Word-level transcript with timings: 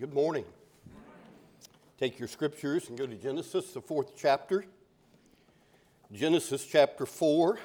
Good 0.00 0.14
morning. 0.14 0.46
Take 1.98 2.18
your 2.18 2.26
scriptures 2.26 2.88
and 2.88 2.96
go 2.96 3.06
to 3.06 3.16
Genesis, 3.16 3.72
the 3.72 3.82
fourth 3.82 4.16
chapter. 4.16 4.64
Genesis 6.10 6.64
chapter 6.64 7.04
4. 7.04 7.58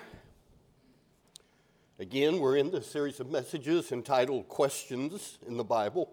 Again, 1.97 2.39
we're 2.39 2.57
in 2.57 2.71
the 2.71 2.81
series 2.81 3.21
of 3.21 3.31
messages 3.31 3.93
entitled 3.93 4.49
Questions 4.49 5.37
in 5.47 5.55
the 5.55 5.63
Bible. 5.63 6.11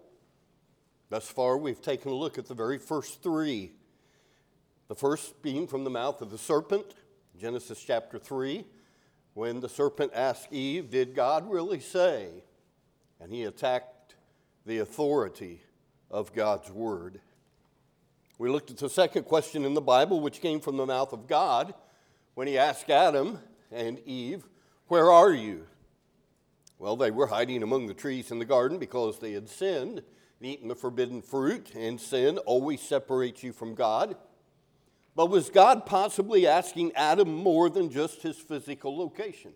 Thus 1.09 1.27
far, 1.27 1.57
we've 1.57 1.81
taken 1.81 2.09
a 2.09 2.15
look 2.15 2.37
at 2.37 2.45
the 2.45 2.53
very 2.53 2.77
first 2.77 3.21
three. 3.21 3.73
The 4.87 4.95
first 4.95 5.41
being 5.41 5.67
from 5.67 5.83
the 5.83 5.89
mouth 5.89 6.21
of 6.21 6.31
the 6.31 6.37
serpent, 6.37 6.85
Genesis 7.37 7.83
chapter 7.83 8.17
3, 8.17 8.63
when 9.33 9.59
the 9.59 9.67
serpent 9.67 10.13
asked 10.15 10.53
Eve, 10.53 10.89
Did 10.89 11.15
God 11.15 11.51
really 11.51 11.81
say? 11.81 12.29
And 13.19 13.29
he 13.29 13.43
attacked 13.43 14.15
the 14.65 14.77
authority 14.77 15.59
of 16.13 16.31
God's 16.31 16.69
word. 16.69 17.19
We 18.37 18.47
looked 18.47 18.69
at 18.69 18.77
the 18.77 18.89
second 18.89 19.23
question 19.23 19.65
in 19.65 19.73
the 19.73 19.81
Bible, 19.81 20.21
which 20.21 20.41
came 20.41 20.59
from 20.59 20.77
the 20.77 20.85
mouth 20.85 21.11
of 21.11 21.27
God 21.27 21.73
when 22.35 22.47
he 22.47 22.57
asked 22.57 22.89
Adam 22.89 23.39
and 23.71 23.99
Eve, 24.05 24.45
Where 24.87 25.11
are 25.11 25.33
you? 25.33 25.65
Well, 26.77 26.95
they 26.95 27.09
were 27.09 27.27
hiding 27.27 27.63
among 27.63 27.87
the 27.87 27.93
trees 27.95 28.29
in 28.29 28.37
the 28.37 28.45
garden 28.45 28.77
because 28.77 29.19
they 29.19 29.31
had 29.31 29.49
sinned 29.49 30.03
and 30.39 30.47
eaten 30.47 30.67
the 30.67 30.75
forbidden 30.75 31.21
fruit, 31.21 31.73
and 31.73 31.99
sin 31.99 32.37
always 32.39 32.81
separates 32.81 33.41
you 33.41 33.51
from 33.51 33.73
God. 33.73 34.15
But 35.15 35.29
was 35.29 35.49
God 35.49 35.85
possibly 35.85 36.45
asking 36.45 36.91
Adam 36.95 37.33
more 37.33 37.69
than 37.69 37.89
just 37.89 38.21
his 38.21 38.37
physical 38.37 38.95
location? 38.95 39.53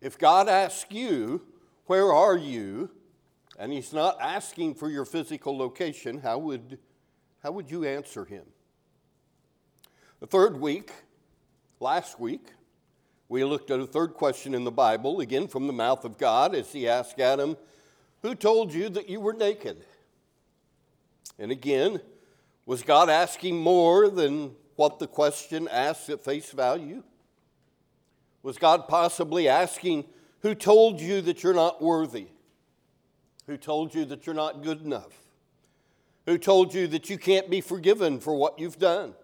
If 0.00 0.18
God 0.18 0.48
asks 0.48 0.90
you, 0.90 1.42
Where 1.86 2.12
are 2.12 2.36
you? 2.36 2.90
And 3.58 3.72
he's 3.72 3.92
not 3.92 4.18
asking 4.20 4.74
for 4.74 4.90
your 4.90 5.04
physical 5.04 5.56
location, 5.56 6.18
how 6.18 6.38
would, 6.38 6.78
how 7.42 7.52
would 7.52 7.70
you 7.70 7.84
answer 7.84 8.24
him? 8.24 8.44
The 10.20 10.26
third 10.26 10.60
week, 10.60 10.92
last 11.80 12.20
week, 12.20 12.48
we 13.28 13.44
looked 13.44 13.70
at 13.70 13.80
a 13.80 13.86
third 13.86 14.14
question 14.14 14.54
in 14.54 14.64
the 14.64 14.70
Bible, 14.70 15.20
again 15.20 15.48
from 15.48 15.66
the 15.66 15.72
mouth 15.72 16.04
of 16.04 16.18
God, 16.18 16.54
as 16.54 16.72
he 16.72 16.88
asked 16.88 17.18
Adam, 17.18 17.56
Who 18.22 18.34
told 18.34 18.72
you 18.72 18.88
that 18.90 19.08
you 19.08 19.20
were 19.20 19.32
naked? 19.32 19.84
And 21.38 21.50
again, 21.50 22.00
was 22.66 22.82
God 22.82 23.10
asking 23.10 23.56
more 23.56 24.08
than 24.08 24.54
what 24.76 24.98
the 24.98 25.06
question 25.06 25.68
asks 25.68 26.08
at 26.08 26.24
face 26.24 26.50
value? 26.50 27.02
Was 28.42 28.58
God 28.58 28.86
possibly 28.86 29.48
asking, 29.48 30.04
Who 30.40 30.54
told 30.54 31.00
you 31.00 31.20
that 31.22 31.42
you're 31.42 31.54
not 31.54 31.82
worthy? 31.82 32.28
Who 33.46 33.56
told 33.56 33.94
you 33.94 34.04
that 34.06 34.26
you're 34.26 34.34
not 34.34 34.62
good 34.62 34.82
enough? 34.84 35.12
Who 36.26 36.38
told 36.38 36.74
you 36.74 36.88
that 36.88 37.08
you 37.08 37.18
can't 37.18 37.48
be 37.48 37.60
forgiven 37.60 38.18
for 38.18 38.34
what 38.34 38.58
you've 38.58 38.78
done? 38.78 39.14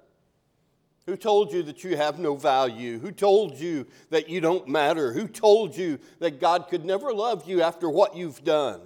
Who 1.07 1.17
told 1.17 1.53
you 1.53 1.65
that 1.65 1.83
you 1.83 1.97
have 1.97 2.21
no 2.21 2.37
value? 2.37 3.01
Who 3.01 3.11
told 3.11 3.59
you 3.59 3.87
that 4.11 4.29
you 4.29 4.41
don't 4.41 4.69
matter? 4.69 5.13
Who 5.13 5.27
told 5.27 5.77
you 5.77 5.99
that 6.21 6.41
God 6.41 6.69
could 6.69 6.85
never 6.85 7.13
love 7.13 7.49
you 7.49 7.61
after 7.61 7.91
what 7.91 8.17
you've 8.17 8.45
done? 8.45 8.83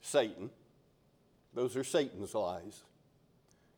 Satan. 0.00 0.48
Those 1.52 1.76
are 1.76 1.84
Satan's 1.84 2.34
lies. 2.34 2.82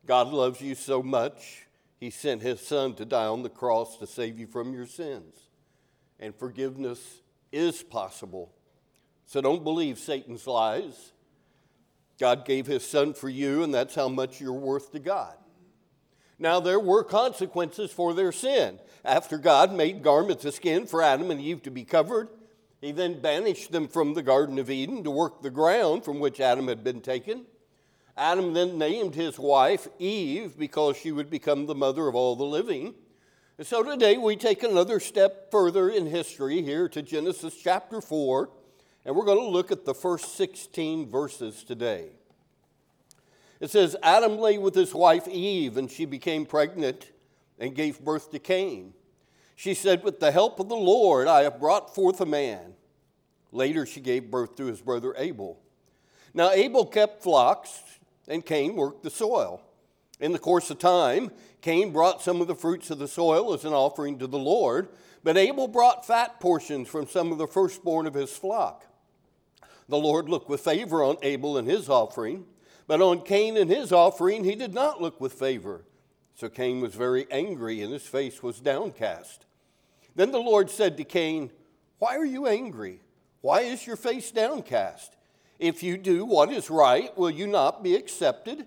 God 0.06 0.28
loves 0.28 0.60
you 0.60 0.74
so 0.74 1.02
much, 1.02 1.66
he 1.98 2.10
sent 2.10 2.42
his 2.42 2.60
son 2.60 2.94
to 2.94 3.04
die 3.04 3.26
on 3.26 3.42
the 3.42 3.50
cross 3.50 3.96
to 3.98 4.06
save 4.06 4.38
you 4.38 4.46
from 4.46 4.72
your 4.72 4.86
sins. 4.86 5.34
And 6.18 6.34
forgiveness 6.34 7.20
is 7.52 7.82
possible. 7.82 8.52
So 9.26 9.40
don't 9.40 9.64
believe 9.64 9.98
Satan's 9.98 10.46
lies. 10.46 11.12
God 12.18 12.44
gave 12.44 12.66
his 12.66 12.86
son 12.86 13.14
for 13.14 13.28
you, 13.28 13.62
and 13.62 13.72
that's 13.72 13.94
how 13.94 14.08
much 14.08 14.40
you're 14.40 14.52
worth 14.52 14.92
to 14.92 14.98
God. 14.98 15.36
Now, 16.38 16.58
there 16.58 16.80
were 16.80 17.04
consequences 17.04 17.92
for 17.92 18.14
their 18.14 18.32
sin. 18.32 18.78
After 19.04 19.38
God 19.38 19.72
made 19.72 20.02
garments 20.02 20.44
of 20.44 20.54
skin 20.54 20.86
for 20.86 21.02
Adam 21.02 21.30
and 21.30 21.40
Eve 21.40 21.62
to 21.62 21.70
be 21.70 21.84
covered, 21.84 22.28
he 22.80 22.92
then 22.92 23.20
banished 23.20 23.72
them 23.72 23.88
from 23.88 24.14
the 24.14 24.22
Garden 24.22 24.58
of 24.58 24.70
Eden 24.70 25.04
to 25.04 25.10
work 25.10 25.42
the 25.42 25.50
ground 25.50 26.04
from 26.04 26.18
which 26.18 26.40
Adam 26.40 26.68
had 26.68 26.82
been 26.82 27.02
taken. 27.02 27.44
Adam 28.16 28.54
then 28.54 28.78
named 28.78 29.14
his 29.14 29.38
wife 29.38 29.86
Eve 29.98 30.58
because 30.58 30.96
she 30.96 31.12
would 31.12 31.30
become 31.30 31.66
the 31.66 31.74
mother 31.74 32.08
of 32.08 32.14
all 32.14 32.36
the 32.36 32.44
living. 32.44 32.94
And 33.60 33.66
so 33.66 33.82
today 33.82 34.16
we 34.16 34.36
take 34.36 34.62
another 34.62 34.98
step 34.98 35.50
further 35.50 35.90
in 35.90 36.06
history 36.06 36.62
here 36.62 36.88
to 36.88 37.02
Genesis 37.02 37.54
chapter 37.62 38.00
4, 38.00 38.48
and 39.04 39.14
we're 39.14 39.26
going 39.26 39.36
to 39.36 39.44
look 39.44 39.70
at 39.70 39.84
the 39.84 39.92
first 39.92 40.34
16 40.38 41.10
verses 41.10 41.62
today. 41.62 42.06
It 43.60 43.68
says, 43.68 43.96
Adam 44.02 44.38
lay 44.38 44.56
with 44.56 44.74
his 44.74 44.94
wife 44.94 45.28
Eve, 45.28 45.76
and 45.76 45.90
she 45.90 46.06
became 46.06 46.46
pregnant 46.46 47.10
and 47.58 47.74
gave 47.74 48.00
birth 48.00 48.30
to 48.30 48.38
Cain. 48.38 48.94
She 49.56 49.74
said, 49.74 50.02
With 50.04 50.20
the 50.20 50.32
help 50.32 50.58
of 50.58 50.70
the 50.70 50.74
Lord, 50.74 51.28
I 51.28 51.42
have 51.42 51.60
brought 51.60 51.94
forth 51.94 52.22
a 52.22 52.26
man. 52.26 52.72
Later, 53.52 53.84
she 53.84 54.00
gave 54.00 54.30
birth 54.30 54.56
to 54.56 54.64
his 54.64 54.80
brother 54.80 55.12
Abel. 55.18 55.60
Now, 56.32 56.50
Abel 56.50 56.86
kept 56.86 57.22
flocks, 57.22 57.82
and 58.26 58.42
Cain 58.42 58.74
worked 58.74 59.02
the 59.02 59.10
soil. 59.10 59.60
In 60.20 60.32
the 60.32 60.38
course 60.38 60.70
of 60.70 60.78
time, 60.78 61.30
Cain 61.62 61.92
brought 61.92 62.22
some 62.22 62.40
of 62.40 62.46
the 62.46 62.54
fruits 62.54 62.90
of 62.90 62.98
the 62.98 63.08
soil 63.08 63.54
as 63.54 63.64
an 63.64 63.72
offering 63.72 64.18
to 64.18 64.26
the 64.26 64.38
Lord, 64.38 64.88
but 65.24 65.36
Abel 65.36 65.66
brought 65.66 66.06
fat 66.06 66.40
portions 66.40 66.88
from 66.88 67.08
some 67.08 67.32
of 67.32 67.38
the 67.38 67.46
firstborn 67.46 68.06
of 68.06 68.14
his 68.14 68.30
flock. 68.30 68.86
The 69.88 69.98
Lord 69.98 70.28
looked 70.28 70.48
with 70.48 70.60
favor 70.60 71.02
on 71.02 71.16
Abel 71.22 71.56
and 71.56 71.68
his 71.68 71.88
offering, 71.88 72.44
but 72.86 73.00
on 73.00 73.22
Cain 73.22 73.56
and 73.56 73.70
his 73.70 73.92
offering 73.92 74.44
he 74.44 74.54
did 74.54 74.74
not 74.74 75.00
look 75.00 75.20
with 75.20 75.32
favor. 75.32 75.84
So 76.34 76.48
Cain 76.48 76.80
was 76.80 76.94
very 76.94 77.26
angry, 77.30 77.82
and 77.82 77.92
his 77.92 78.06
face 78.06 78.42
was 78.42 78.60
downcast. 78.60 79.46
Then 80.14 80.32
the 80.32 80.38
Lord 80.38 80.70
said 80.70 80.96
to 80.96 81.04
Cain, 81.04 81.50
Why 81.98 82.16
are 82.16 82.24
you 82.24 82.46
angry? 82.46 83.00
Why 83.40 83.60
is 83.60 83.86
your 83.86 83.96
face 83.96 84.30
downcast? 84.30 85.16
If 85.58 85.82
you 85.82 85.98
do 85.98 86.24
what 86.24 86.50
is 86.50 86.70
right, 86.70 87.16
will 87.16 87.30
you 87.30 87.46
not 87.46 87.82
be 87.82 87.94
accepted? 87.94 88.66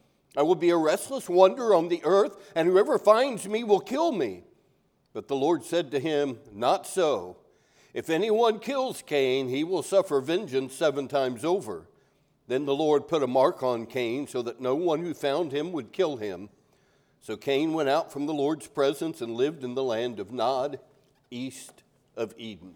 I 0.35 0.43
will 0.43 0.55
be 0.55 0.69
a 0.69 0.77
restless 0.77 1.27
wanderer 1.27 1.75
on 1.75 1.89
the 1.89 2.01
earth, 2.03 2.37
and 2.55 2.67
whoever 2.67 2.97
finds 2.97 3.47
me 3.47 3.63
will 3.63 3.81
kill 3.81 4.11
me. 4.11 4.43
But 5.13 5.27
the 5.27 5.35
Lord 5.35 5.63
said 5.63 5.91
to 5.91 5.99
him, 5.99 6.39
Not 6.53 6.87
so. 6.87 7.37
If 7.93 8.09
anyone 8.09 8.59
kills 8.59 9.01
Cain, 9.01 9.49
he 9.49 9.63
will 9.63 9.83
suffer 9.83 10.21
vengeance 10.21 10.73
seven 10.73 11.09
times 11.09 11.43
over. 11.43 11.89
Then 12.47 12.65
the 12.65 12.75
Lord 12.75 13.07
put 13.07 13.23
a 13.23 13.27
mark 13.27 13.63
on 13.63 13.85
Cain 13.85 14.27
so 14.27 14.41
that 14.41 14.61
no 14.61 14.75
one 14.75 15.01
who 15.01 15.13
found 15.13 15.51
him 15.51 15.71
would 15.73 15.91
kill 15.91 16.17
him. 16.17 16.49
So 17.21 17.35
Cain 17.35 17.73
went 17.73 17.89
out 17.89 18.11
from 18.11 18.25
the 18.25 18.33
Lord's 18.33 18.67
presence 18.67 19.21
and 19.21 19.35
lived 19.35 19.63
in 19.63 19.75
the 19.75 19.83
land 19.83 20.19
of 20.19 20.31
Nod, 20.31 20.79
east 21.29 21.83
of 22.15 22.33
Eden. 22.37 22.75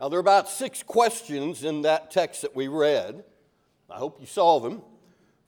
Now, 0.00 0.08
there 0.08 0.18
are 0.18 0.20
about 0.20 0.48
six 0.48 0.82
questions 0.82 1.64
in 1.64 1.82
that 1.82 2.10
text 2.10 2.42
that 2.42 2.54
we 2.54 2.68
read. 2.68 3.24
I 3.90 3.96
hope 3.96 4.20
you 4.20 4.26
saw 4.26 4.60
them. 4.60 4.82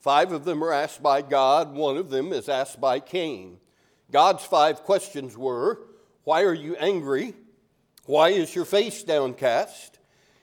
Five 0.01 0.33
of 0.33 0.45
them 0.45 0.65
are 0.65 0.73
asked 0.73 1.03
by 1.03 1.23
God, 1.23 1.75
one 1.75 1.97
of 1.97 2.11
them 2.11 2.33
is 2.33 2.49
asked 2.49 2.81
by 2.81 3.01
Cain. 3.01 3.59
God's 4.11 4.45
five 4.45 4.83
questions 4.83 5.37
were 5.37 5.79
Why 6.25 6.43
are 6.43 6.55
you 6.55 6.75
angry? 6.77 7.35
Why 8.07 8.31
is 8.31 8.55
your 8.55 8.65
face 8.65 9.03
downcast? 9.03 9.99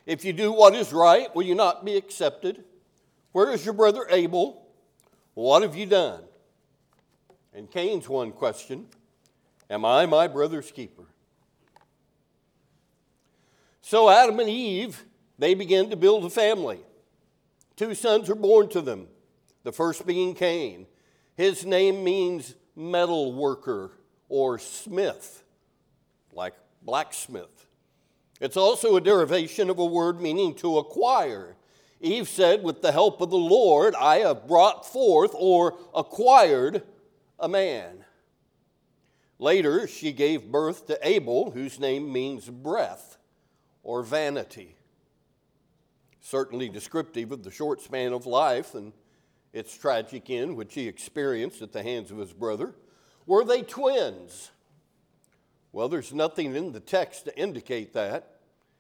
If 0.06 0.24
you 0.24 0.32
do 0.32 0.54
what 0.54 0.74
is 0.74 0.94
right, 0.94 1.36
will 1.36 1.44
you 1.44 1.56
not 1.56 1.84
be 1.84 1.98
accepted? 1.98 2.64
Where 3.34 3.52
is 3.52 3.66
your 3.66 3.74
brother 3.74 4.06
Abel? 4.10 4.66
What 5.34 5.64
have 5.64 5.76
you 5.76 5.86
done? 5.86 6.22
And 7.54 7.70
Cain's 7.70 8.08
one 8.08 8.32
question 8.32 8.88
Am 9.70 9.84
I 9.84 10.06
my 10.06 10.28
brother's 10.28 10.72
keeper? 10.72 11.04
So 13.82 14.10
Adam 14.10 14.40
and 14.40 14.50
Eve, 14.50 15.04
they 15.40 15.54
began 15.54 15.90
to 15.90 15.96
build 15.96 16.26
a 16.26 16.30
family. 16.30 16.80
Two 17.76 17.94
sons 17.96 18.30
are 18.30 18.36
born 18.36 18.70
to 18.70 18.82
them, 18.82 19.08
the 19.68 19.74
first 19.74 20.08
being 20.08 20.34
Cain. 20.34 20.88
His 21.36 21.66
name 21.66 22.02
means 22.02 22.56
metal 22.74 23.34
worker 23.34 23.92
or 24.30 24.60
smith, 24.60 25.44
like 26.32 26.54
blacksmith. 26.82 27.68
It's 28.40 28.56
also 28.56 28.96
a 28.96 29.02
derivation 29.02 29.70
of 29.70 29.78
a 29.78 29.86
word 29.86 30.22
meaning 30.22 30.56
to 30.56 30.78
acquire. 30.78 31.58
Eve 32.00 32.30
said, 32.30 32.64
With 32.64 32.82
the 32.82 32.94
help 32.94 33.20
of 33.20 33.30
the 33.30 33.36
Lord, 33.36 33.94
I 33.96 34.20
have 34.20 34.48
brought 34.48 34.86
forth 34.86 35.32
or 35.34 35.78
acquired 35.94 36.84
a 37.38 37.50
man. 37.50 38.06
Later, 39.38 39.86
she 39.86 40.14
gave 40.14 40.50
birth 40.50 40.88
to 40.88 40.98
Abel, 41.06 41.52
whose 41.52 41.78
name 41.78 42.14
means 42.14 42.50
breath 42.50 43.18
or 43.84 44.02
vanity. 44.02 44.78
Certainly 46.22 46.70
descriptive 46.70 47.34
of 47.34 47.44
the 47.44 47.52
short 47.52 47.82
span 47.82 48.14
of 48.14 48.26
life 48.26 48.74
and 48.74 48.94
its 49.54 49.78
tragic 49.78 50.30
end, 50.30 50.56
which 50.56 50.74
he 50.74 50.88
experienced 50.88 51.62
at 51.62 51.72
the 51.72 51.84
hands 51.84 52.12
of 52.12 52.18
his 52.18 52.34
brother. 52.34 52.76
Were 53.26 53.44
they 53.44 53.62
twins? 53.62 54.52
Well, 55.72 55.90
there's 55.90 56.14
nothing 56.14 56.56
in 56.56 56.72
the 56.72 56.80
text 56.80 57.26
to 57.26 57.40
indicate 57.40 57.94
that. 57.94 58.38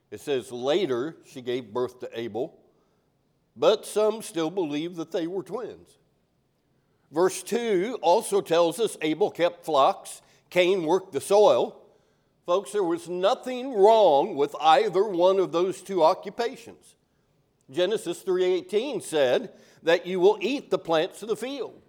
It 0.09 0.21
says 0.21 0.51
later 0.51 1.17
she 1.25 1.41
gave 1.41 1.73
birth 1.73 1.99
to 1.99 2.09
Abel, 2.17 2.57
but 3.55 3.85
some 3.85 4.21
still 4.21 4.49
believe 4.49 4.95
that 4.95 5.11
they 5.11 5.27
were 5.27 5.43
twins. 5.43 5.97
Verse 7.11 7.43
2 7.43 7.99
also 8.01 8.41
tells 8.41 8.79
us 8.79 8.97
Abel 9.01 9.31
kept 9.31 9.65
flocks, 9.65 10.21
Cain 10.49 10.83
worked 10.83 11.13
the 11.13 11.21
soil. 11.21 11.81
Folks, 12.45 12.71
there 12.71 12.83
was 12.83 13.09
nothing 13.09 13.73
wrong 13.73 14.35
with 14.35 14.55
either 14.61 15.03
one 15.03 15.39
of 15.39 15.51
those 15.51 15.81
two 15.81 16.03
occupations. 16.03 16.95
Genesis 17.69 18.23
3:18 18.23 19.01
said 19.01 19.53
that 19.83 20.05
you 20.05 20.19
will 20.19 20.37
eat 20.41 20.69
the 20.69 20.79
plants 20.79 21.21
of 21.21 21.29
the 21.29 21.35
field. 21.35 21.81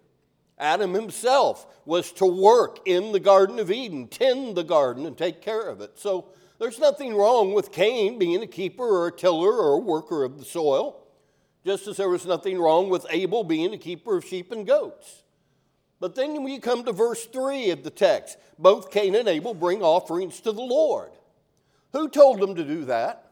Adam 0.57 0.93
himself 0.93 1.65
was 1.85 2.11
to 2.11 2.25
work 2.25 2.79
in 2.85 3.13
the 3.13 3.19
Garden 3.19 3.59
of 3.59 3.71
Eden, 3.71 4.07
tend 4.07 4.55
the 4.55 4.63
garden, 4.63 5.05
and 5.05 5.17
take 5.17 5.41
care 5.41 5.69
of 5.69 5.79
it. 5.79 5.97
So 5.97 6.25
there's 6.57 6.79
nothing 6.79 7.15
wrong 7.15 7.53
with 7.53 7.71
Cain 7.71 8.19
being 8.19 8.43
a 8.43 8.47
keeper 8.47 8.83
or 8.83 9.07
a 9.07 9.11
tiller 9.15 9.53
or 9.53 9.75
a 9.75 9.79
worker 9.79 10.25
of 10.25 10.37
the 10.37 10.43
soil, 10.43 11.07
just 11.65 11.87
as 11.87 11.95
there 11.95 12.09
was 12.09 12.25
nothing 12.25 12.59
wrong 12.59 12.89
with 12.89 13.05
Abel 13.09 13.45
being 13.45 13.73
a 13.73 13.77
keeper 13.77 14.17
of 14.17 14.25
sheep 14.25 14.51
and 14.51 14.67
goats. 14.67 15.23
But 16.01 16.15
then 16.15 16.33
when 16.43 16.51
you 16.51 16.59
come 16.59 16.83
to 16.83 16.91
verse 16.91 17.25
3 17.25 17.71
of 17.71 17.83
the 17.83 17.89
text, 17.89 18.37
both 18.57 18.91
Cain 18.91 19.15
and 19.15 19.29
Abel 19.29 19.53
bring 19.53 19.81
offerings 19.81 20.41
to 20.41 20.51
the 20.51 20.61
Lord. 20.61 21.11
Who 21.93 22.09
told 22.09 22.39
them 22.41 22.55
to 22.55 22.63
do 22.65 22.85
that? 22.85 23.28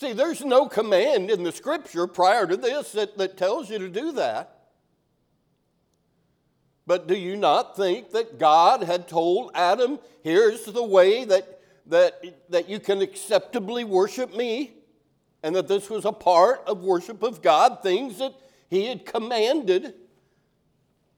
See, 0.00 0.14
there's 0.14 0.42
no 0.42 0.66
command 0.66 1.30
in 1.30 1.42
the 1.42 1.52
scripture 1.52 2.06
prior 2.06 2.46
to 2.46 2.56
this 2.56 2.92
that, 2.92 3.18
that 3.18 3.36
tells 3.36 3.68
you 3.68 3.78
to 3.80 3.88
do 3.90 4.12
that. 4.12 4.60
But 6.86 7.06
do 7.06 7.14
you 7.14 7.36
not 7.36 7.76
think 7.76 8.12
that 8.12 8.38
God 8.38 8.82
had 8.82 9.08
told 9.08 9.50
Adam, 9.54 9.98
here's 10.22 10.64
the 10.64 10.82
way 10.82 11.26
that, 11.26 11.60
that, 11.84 12.24
that 12.48 12.66
you 12.66 12.80
can 12.80 13.02
acceptably 13.02 13.84
worship 13.84 14.34
me? 14.34 14.72
And 15.42 15.54
that 15.54 15.68
this 15.68 15.90
was 15.90 16.06
a 16.06 16.12
part 16.12 16.62
of 16.66 16.82
worship 16.82 17.22
of 17.22 17.42
God, 17.42 17.82
things 17.82 18.16
that 18.20 18.32
he 18.70 18.86
had 18.86 19.04
commanded 19.04 19.92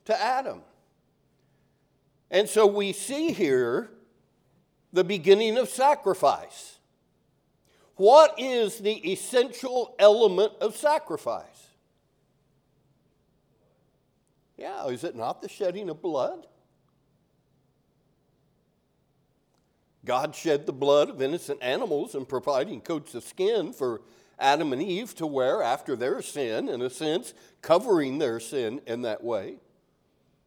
to 0.06 0.20
Adam. 0.20 0.60
And 2.32 2.48
so 2.48 2.66
we 2.66 2.92
see 2.92 3.30
here 3.30 3.90
the 4.92 5.04
beginning 5.04 5.56
of 5.56 5.68
sacrifice. 5.68 6.80
What 8.02 8.34
is 8.36 8.78
the 8.78 9.12
essential 9.12 9.94
element 9.96 10.54
of 10.60 10.74
sacrifice? 10.74 11.68
Yeah, 14.56 14.88
is 14.88 15.04
it 15.04 15.14
not 15.14 15.40
the 15.40 15.48
shedding 15.48 15.88
of 15.88 16.02
blood? 16.02 16.48
God 20.04 20.34
shed 20.34 20.66
the 20.66 20.72
blood 20.72 21.10
of 21.10 21.22
innocent 21.22 21.60
animals 21.62 22.16
in 22.16 22.26
providing 22.26 22.80
coats 22.80 23.14
of 23.14 23.22
skin 23.22 23.72
for 23.72 24.00
Adam 24.36 24.72
and 24.72 24.82
Eve 24.82 25.14
to 25.14 25.24
wear 25.28 25.62
after 25.62 25.94
their 25.94 26.22
sin, 26.22 26.68
in 26.68 26.82
a 26.82 26.90
sense, 26.90 27.34
covering 27.60 28.18
their 28.18 28.40
sin 28.40 28.80
in 28.84 29.02
that 29.02 29.22
way. 29.22 29.58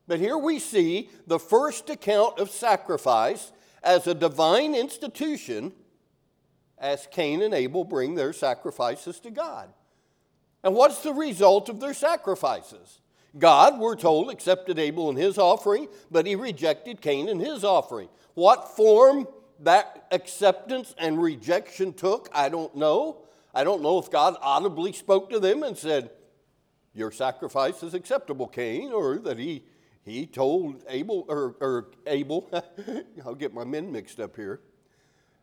But 0.10 0.19
here 0.19 0.38
we 0.38 0.60
see 0.60 1.10
the 1.25 1.40
first 1.40 1.90
account 1.90 2.38
of 2.38 2.50
sacrifice 2.50 3.54
as 3.81 4.07
a 4.07 4.13
divine 4.13 4.75
institution 4.75 5.72
as 6.77 7.07
Cain 7.12 7.42
and 7.42 7.54
Abel 7.54 7.83
bring 7.83 8.16
their 8.16 8.33
sacrifices 8.33 9.19
to 9.22 9.31
God. 9.31 9.69
And 10.63 10.74
what's 10.74 11.04
the 11.04 11.13
result 11.13 11.69
of 11.69 11.80
their 11.80 11.94
sacrifices? 11.94 13.01
God, 13.38 13.80
we're 13.80 13.95
told, 13.95 14.31
accepted 14.31 14.80
Abel 14.80 15.10
and 15.10 15.18
his 15.18 15.38
offering, 15.38 15.88
but 16.10 16.25
he 16.25 16.36
rejected 16.36 17.01
Cain 17.01 17.30
and 17.30 17.42
his 17.42 17.63
offering. 17.63 18.10
What 18.33 18.75
form 18.75 19.27
that 19.60 20.07
acceptance 20.12 20.95
and 20.98 21.22
rejection 21.22 21.94
took, 21.94 22.30
I 22.33 22.50
don't 22.50 22.75
know. 22.75 23.21
I 23.54 23.63
don't 23.63 23.81
know 23.81 24.00
if 24.00 24.10
God 24.10 24.36
audibly 24.42 24.92
spoke 24.92 25.30
to 25.30 25.39
them 25.39 25.63
and 25.63 25.78
said, 25.78 26.12
Your 26.94 27.12
sacrifice 27.12 27.83
is 27.83 27.94
acceptable, 27.94 28.48
Cain, 28.48 28.92
or 28.92 29.18
that 29.19 29.38
he, 29.38 29.63
he 30.04 30.25
told 30.25 30.83
Abel, 30.89 31.25
or, 31.28 31.56
or 31.62 31.88
Abel, 32.07 32.50
I'll 33.25 33.36
get 33.36 33.54
my 33.54 33.63
men 33.63 33.92
mixed 33.92 34.19
up 34.19 34.36
here 34.36 34.62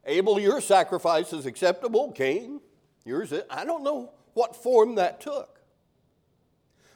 Abel, 0.05 0.41
your 0.41 0.61
sacrifice 0.61 1.33
is 1.33 1.47
acceptable. 1.47 2.13
Cain, 2.13 2.61
yours 3.05 3.33
is. 3.33 3.43
I 3.49 3.65
don't 3.65 3.85
know 3.85 4.13
what 4.35 4.57
form 4.57 4.97
that 4.97 5.21
took. 5.21 5.61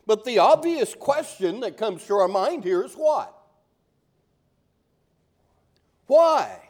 But 0.06 0.24
the 0.24 0.38
obvious 0.38 0.94
question 0.94 1.60
that 1.60 1.76
comes 1.76 2.04
to 2.06 2.14
our 2.14 2.28
mind 2.28 2.64
here 2.64 2.82
is 2.82 2.94
what? 2.94 3.32
Why? 6.06 6.60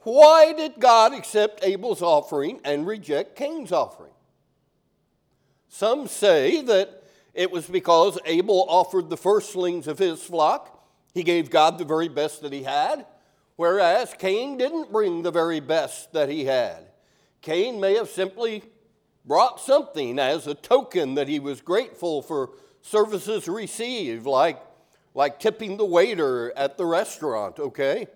Why 0.00 0.52
did 0.52 0.74
God 0.78 1.12
accept 1.14 1.64
Abel's 1.64 2.02
offering 2.02 2.60
and 2.64 2.86
reject 2.86 3.36
Cain's 3.36 3.72
offering? 3.72 4.12
Some 5.68 6.06
say 6.06 6.62
that 6.62 7.04
it 7.34 7.50
was 7.50 7.66
because 7.66 8.18
Abel 8.24 8.66
offered 8.68 9.10
the 9.10 9.16
firstlings 9.16 9.86
of 9.86 9.98
his 9.98 10.22
flock. 10.22 10.82
He 11.14 11.22
gave 11.22 11.50
God 11.50 11.78
the 11.78 11.84
very 11.84 12.08
best 12.08 12.42
that 12.42 12.52
he 12.52 12.62
had 12.62 13.06
whereas 13.58 14.14
Cain 14.16 14.56
didn't 14.56 14.92
bring 14.92 15.22
the 15.22 15.32
very 15.32 15.58
best 15.58 16.12
that 16.12 16.28
he 16.28 16.44
had. 16.44 16.86
Cain 17.42 17.80
may 17.80 17.96
have 17.96 18.08
simply 18.08 18.62
brought 19.24 19.60
something 19.60 20.16
as 20.16 20.46
a 20.46 20.54
token 20.54 21.16
that 21.16 21.26
he 21.26 21.40
was 21.40 21.60
grateful 21.60 22.22
for 22.22 22.50
services 22.82 23.48
received, 23.48 24.26
like, 24.26 24.62
like 25.12 25.40
tipping 25.40 25.76
the 25.76 25.84
waiter 25.84 26.52
at 26.56 26.78
the 26.78 26.86
restaurant, 26.86 27.58
okay? 27.58 28.06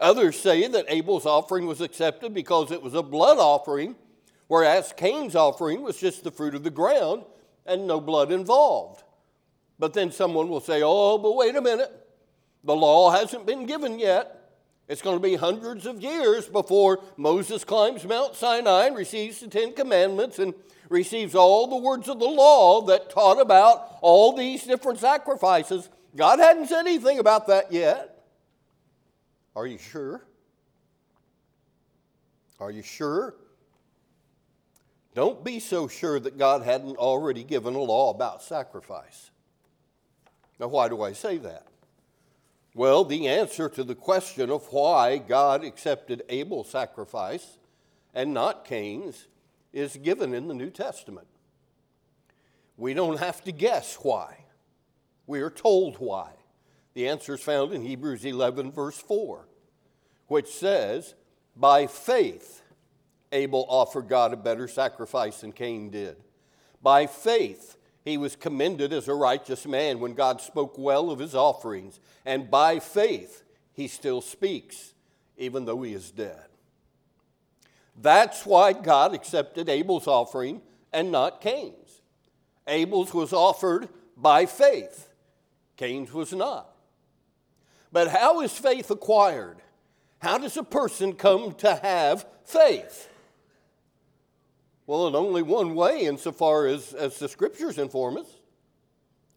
Others 0.00 0.40
say 0.40 0.68
that 0.68 0.86
Abel's 0.88 1.26
offering 1.26 1.66
was 1.66 1.82
accepted 1.82 2.32
because 2.32 2.70
it 2.70 2.82
was 2.82 2.94
a 2.94 3.02
blood 3.02 3.36
offering, 3.36 3.94
whereas 4.46 4.94
Cain's 4.96 5.36
offering 5.36 5.82
was 5.82 5.98
just 5.98 6.24
the 6.24 6.30
fruit 6.30 6.54
of 6.54 6.64
the 6.64 6.70
ground 6.70 7.24
and 7.66 7.86
no 7.86 8.00
blood 8.00 8.32
involved. 8.32 9.02
But 9.78 9.92
then 9.92 10.10
someone 10.10 10.48
will 10.48 10.62
say, 10.62 10.80
oh, 10.82 11.18
but 11.18 11.36
wait 11.36 11.56
a 11.56 11.60
minute. 11.60 12.03
The 12.64 12.74
law 12.74 13.10
hasn't 13.10 13.46
been 13.46 13.66
given 13.66 13.98
yet. 13.98 14.40
It's 14.88 15.02
going 15.02 15.16
to 15.16 15.22
be 15.22 15.36
hundreds 15.36 15.86
of 15.86 16.02
years 16.02 16.46
before 16.46 17.02
Moses 17.16 17.64
climbs 17.64 18.04
Mount 18.04 18.34
Sinai 18.34 18.86
and 18.86 18.96
receives 18.96 19.40
the 19.40 19.48
Ten 19.48 19.72
Commandments 19.72 20.38
and 20.38 20.54
receives 20.88 21.34
all 21.34 21.66
the 21.66 21.76
words 21.76 22.08
of 22.08 22.18
the 22.18 22.26
law 22.26 22.82
that 22.82 23.10
taught 23.10 23.40
about 23.40 23.98
all 24.02 24.36
these 24.36 24.64
different 24.64 24.98
sacrifices. 24.98 25.88
God 26.14 26.38
hadn't 26.38 26.68
said 26.68 26.80
anything 26.80 27.18
about 27.18 27.46
that 27.46 27.72
yet. 27.72 28.22
Are 29.56 29.66
you 29.66 29.78
sure? 29.78 30.22
Are 32.60 32.70
you 32.70 32.82
sure? 32.82 33.34
Don't 35.14 35.44
be 35.44 35.60
so 35.60 35.86
sure 35.88 36.18
that 36.18 36.38
God 36.38 36.62
hadn't 36.62 36.96
already 36.96 37.44
given 37.44 37.74
a 37.74 37.82
law 37.82 38.10
about 38.10 38.42
sacrifice. 38.42 39.30
Now, 40.58 40.68
why 40.68 40.88
do 40.88 41.02
I 41.02 41.12
say 41.12 41.38
that? 41.38 41.66
Well, 42.74 43.04
the 43.04 43.28
answer 43.28 43.68
to 43.68 43.84
the 43.84 43.94
question 43.94 44.50
of 44.50 44.72
why 44.72 45.18
God 45.18 45.64
accepted 45.64 46.24
Abel's 46.28 46.68
sacrifice 46.68 47.58
and 48.12 48.34
not 48.34 48.64
Cain's 48.64 49.28
is 49.72 49.96
given 49.96 50.34
in 50.34 50.48
the 50.48 50.54
New 50.54 50.70
Testament. 50.70 51.28
We 52.76 52.92
don't 52.92 53.20
have 53.20 53.42
to 53.44 53.52
guess 53.52 53.94
why. 54.02 54.44
We 55.26 55.40
are 55.40 55.50
told 55.50 55.96
why. 55.96 56.30
The 56.94 57.08
answer 57.08 57.34
is 57.34 57.40
found 57.40 57.72
in 57.72 57.82
Hebrews 57.82 58.24
11, 58.24 58.72
verse 58.72 58.98
4, 58.98 59.46
which 60.26 60.48
says, 60.48 61.14
By 61.56 61.86
faith, 61.86 62.62
Abel 63.30 63.66
offered 63.68 64.08
God 64.08 64.32
a 64.32 64.36
better 64.36 64.66
sacrifice 64.66 65.40
than 65.40 65.52
Cain 65.52 65.90
did. 65.90 66.16
By 66.82 67.06
faith, 67.06 67.76
he 68.04 68.18
was 68.18 68.36
commended 68.36 68.92
as 68.92 69.08
a 69.08 69.14
righteous 69.14 69.66
man 69.66 69.98
when 69.98 70.12
God 70.12 70.40
spoke 70.40 70.76
well 70.76 71.10
of 71.10 71.18
his 71.18 71.34
offerings. 71.34 71.98
And 72.26 72.50
by 72.50 72.78
faith, 72.78 73.42
he 73.72 73.88
still 73.88 74.20
speaks, 74.20 74.92
even 75.38 75.64
though 75.64 75.82
he 75.82 75.94
is 75.94 76.10
dead. 76.10 76.44
That's 78.00 78.44
why 78.44 78.72
God 78.72 79.14
accepted 79.14 79.68
Abel's 79.68 80.06
offering 80.06 80.60
and 80.92 81.10
not 81.10 81.40
Cain's. 81.40 82.02
Abel's 82.66 83.14
was 83.14 83.32
offered 83.32 83.88
by 84.16 84.46
faith, 84.46 85.08
Cain's 85.76 86.12
was 86.12 86.32
not. 86.32 86.70
But 87.90 88.08
how 88.08 88.40
is 88.40 88.52
faith 88.52 88.90
acquired? 88.90 89.58
How 90.18 90.38
does 90.38 90.56
a 90.56 90.62
person 90.62 91.14
come 91.14 91.52
to 91.54 91.74
have 91.76 92.26
faith? 92.44 93.08
Well, 94.86 95.06
in 95.06 95.14
only 95.16 95.42
one 95.42 95.74
way, 95.74 96.02
insofar 96.02 96.66
as, 96.66 96.92
as 96.92 97.18
the 97.18 97.28
scriptures 97.28 97.78
inform 97.78 98.18
us. 98.18 98.26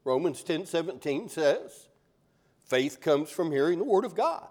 Romans 0.03 0.43
10 0.43 0.65
17 0.65 1.29
says, 1.29 1.87
faith 2.65 2.99
comes 3.01 3.29
from 3.29 3.51
hearing 3.51 3.79
the 3.79 3.85
word 3.85 4.05
of 4.05 4.15
God. 4.15 4.47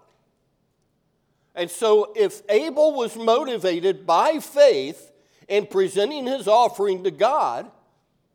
And 1.55 1.69
so, 1.69 2.13
if 2.15 2.41
Abel 2.49 2.93
was 2.93 3.15
motivated 3.15 4.05
by 4.05 4.39
faith 4.39 5.11
in 5.47 5.65
presenting 5.65 6.27
his 6.27 6.47
offering 6.47 7.03
to 7.03 7.11
God, 7.11 7.71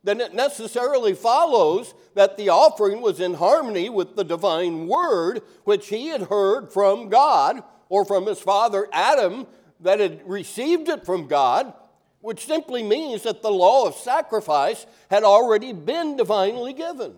then 0.04 0.20
it 0.20 0.34
necessarily 0.34 1.14
follows 1.14 1.94
that 2.14 2.36
the 2.36 2.48
offering 2.48 3.00
was 3.00 3.20
in 3.20 3.34
harmony 3.34 3.88
with 3.88 4.16
the 4.16 4.24
divine 4.24 4.88
word 4.88 5.42
which 5.64 5.88
he 5.88 6.08
had 6.08 6.22
heard 6.22 6.72
from 6.72 7.08
God 7.08 7.62
or 7.88 8.04
from 8.04 8.26
his 8.26 8.40
father 8.40 8.88
Adam 8.92 9.46
that 9.80 10.00
had 10.00 10.28
received 10.28 10.88
it 10.88 11.06
from 11.06 11.28
God, 11.28 11.72
which 12.22 12.46
simply 12.46 12.82
means 12.82 13.24
that 13.24 13.42
the 13.42 13.50
law 13.50 13.86
of 13.86 13.94
sacrifice 13.96 14.86
had 15.10 15.24
already 15.24 15.72
been 15.72 16.16
divinely 16.16 16.72
given. 16.72 17.14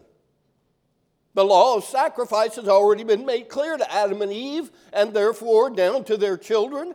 The 1.34 1.44
law 1.44 1.76
of 1.76 1.84
sacrifice 1.84 2.56
has 2.56 2.68
already 2.68 3.04
been 3.04 3.26
made 3.26 3.48
clear 3.48 3.76
to 3.76 3.92
Adam 3.92 4.22
and 4.22 4.32
Eve, 4.32 4.70
and 4.92 5.12
therefore 5.12 5.70
down 5.70 6.04
to 6.04 6.16
their 6.16 6.38
children. 6.38 6.94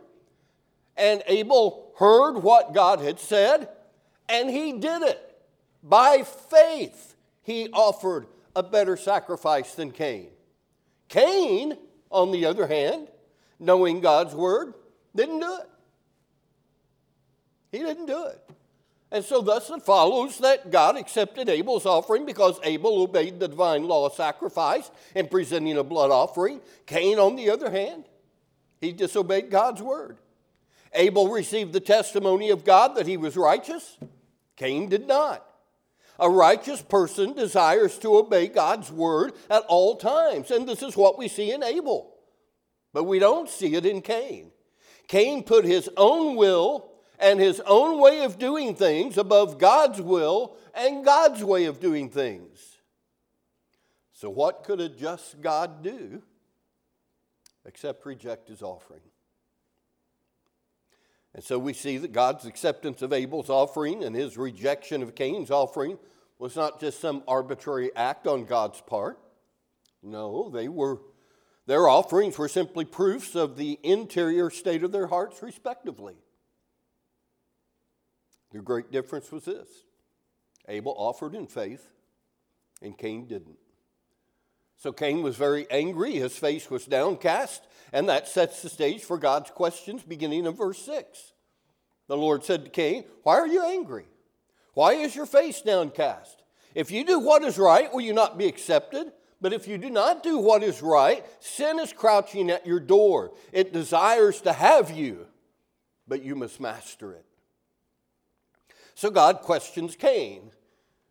And 0.96 1.22
Abel 1.26 1.92
heard 1.98 2.38
what 2.38 2.74
God 2.74 3.00
had 3.00 3.20
said, 3.20 3.68
and 4.28 4.50
he 4.50 4.72
did 4.72 5.02
it. 5.02 5.38
By 5.82 6.24
faith, 6.24 7.14
he 7.42 7.68
offered 7.72 8.26
a 8.56 8.62
better 8.62 8.96
sacrifice 8.96 9.74
than 9.74 9.92
Cain. 9.92 10.30
Cain, 11.08 11.76
on 12.10 12.32
the 12.32 12.46
other 12.46 12.66
hand, 12.66 13.08
knowing 13.60 14.00
God's 14.00 14.34
word, 14.34 14.74
didn't 15.14 15.38
do 15.40 15.54
it. 15.54 15.69
He 17.70 17.78
didn't 17.78 18.06
do 18.06 18.26
it. 18.26 18.50
And 19.12 19.24
so, 19.24 19.40
thus, 19.40 19.70
it 19.70 19.82
follows 19.82 20.38
that 20.38 20.70
God 20.70 20.96
accepted 20.96 21.48
Abel's 21.48 21.86
offering 21.86 22.24
because 22.24 22.60
Abel 22.62 23.02
obeyed 23.02 23.40
the 23.40 23.48
divine 23.48 23.84
law 23.84 24.06
of 24.06 24.14
sacrifice 24.14 24.90
in 25.16 25.26
presenting 25.26 25.78
a 25.78 25.82
blood 25.82 26.12
offering. 26.12 26.60
Cain, 26.86 27.18
on 27.18 27.34
the 27.34 27.50
other 27.50 27.70
hand, 27.70 28.04
he 28.80 28.92
disobeyed 28.92 29.50
God's 29.50 29.82
word. 29.82 30.18
Abel 30.94 31.28
received 31.28 31.72
the 31.72 31.80
testimony 31.80 32.50
of 32.50 32.64
God 32.64 32.94
that 32.96 33.06
he 33.06 33.16
was 33.16 33.36
righteous, 33.36 33.96
Cain 34.56 34.88
did 34.88 35.06
not. 35.06 35.46
A 36.18 36.28
righteous 36.28 36.82
person 36.82 37.32
desires 37.32 37.98
to 38.00 38.16
obey 38.16 38.46
God's 38.46 38.92
word 38.92 39.32
at 39.48 39.62
all 39.68 39.96
times, 39.96 40.50
and 40.50 40.68
this 40.68 40.82
is 40.82 40.96
what 40.96 41.18
we 41.18 41.28
see 41.28 41.50
in 41.50 41.62
Abel. 41.62 42.14
But 42.92 43.04
we 43.04 43.18
don't 43.18 43.48
see 43.48 43.74
it 43.74 43.86
in 43.86 44.02
Cain. 44.02 44.50
Cain 45.08 45.42
put 45.42 45.64
his 45.64 45.88
own 45.96 46.36
will 46.36 46.89
and 47.20 47.38
his 47.40 47.60
own 47.66 48.00
way 48.00 48.24
of 48.24 48.38
doing 48.38 48.74
things 48.74 49.18
above 49.18 49.58
God's 49.58 50.00
will 50.00 50.56
and 50.74 51.04
God's 51.04 51.44
way 51.44 51.66
of 51.66 51.80
doing 51.80 52.08
things. 52.10 52.76
So, 54.12 54.28
what 54.30 54.64
could 54.64 54.80
a 54.80 54.88
just 54.88 55.40
God 55.40 55.82
do 55.82 56.22
except 57.64 58.04
reject 58.06 58.48
his 58.48 58.62
offering? 58.62 59.00
And 61.32 61.44
so 61.44 61.58
we 61.58 61.72
see 61.72 61.96
that 61.98 62.12
God's 62.12 62.44
acceptance 62.44 63.02
of 63.02 63.12
Abel's 63.12 63.50
offering 63.50 64.02
and 64.02 64.16
his 64.16 64.36
rejection 64.36 65.02
of 65.02 65.14
Cain's 65.14 65.50
offering 65.50 65.98
was 66.38 66.56
not 66.56 66.80
just 66.80 67.00
some 67.00 67.22
arbitrary 67.28 67.94
act 67.94 68.26
on 68.26 68.44
God's 68.44 68.80
part. 68.80 69.18
No, 70.02 70.50
they 70.50 70.68
were 70.68 70.98
their 71.66 71.86
offerings 71.86 72.36
were 72.36 72.48
simply 72.48 72.84
proofs 72.84 73.36
of 73.36 73.56
the 73.56 73.78
interior 73.84 74.50
state 74.50 74.82
of 74.82 74.90
their 74.90 75.06
hearts 75.06 75.40
respectively. 75.40 76.16
The 78.52 78.58
great 78.58 78.90
difference 78.90 79.30
was 79.30 79.44
this. 79.44 79.68
Abel 80.68 80.94
offered 80.96 81.34
in 81.34 81.46
faith 81.46 81.88
and 82.82 82.96
Cain 82.96 83.26
didn't. 83.26 83.58
So 84.76 84.92
Cain 84.92 85.22
was 85.22 85.36
very 85.36 85.70
angry, 85.70 86.12
his 86.12 86.36
face 86.36 86.70
was 86.70 86.86
downcast, 86.86 87.62
and 87.92 88.08
that 88.08 88.28
sets 88.28 88.62
the 88.62 88.70
stage 88.70 89.04
for 89.04 89.18
God's 89.18 89.50
questions 89.50 90.02
beginning 90.02 90.46
in 90.46 90.54
verse 90.54 90.80
6. 90.82 91.32
The 92.08 92.16
Lord 92.16 92.44
said 92.44 92.64
to 92.64 92.70
Cain, 92.70 93.04
Why 93.22 93.34
are 93.34 93.46
you 93.46 93.62
angry? 93.62 94.06
Why 94.72 94.94
is 94.94 95.14
your 95.14 95.26
face 95.26 95.60
downcast? 95.60 96.42
If 96.74 96.90
you 96.90 97.04
do 97.04 97.18
what 97.18 97.42
is 97.42 97.58
right, 97.58 97.92
will 97.92 98.00
you 98.00 98.14
not 98.14 98.38
be 98.38 98.46
accepted? 98.46 99.12
But 99.40 99.52
if 99.52 99.68
you 99.68 99.78
do 99.78 99.90
not 99.90 100.22
do 100.22 100.38
what 100.38 100.62
is 100.62 100.82
right, 100.82 101.24
sin 101.40 101.78
is 101.78 101.92
crouching 101.92 102.50
at 102.50 102.66
your 102.66 102.80
door. 102.80 103.32
It 103.52 103.72
desires 103.72 104.40
to 104.42 104.52
have 104.52 104.90
you, 104.90 105.26
but 106.06 106.22
you 106.22 106.36
must 106.36 106.60
master 106.60 107.12
it. 107.12 107.24
So 109.00 109.10
God 109.10 109.40
questions 109.40 109.96
Cain. 109.96 110.50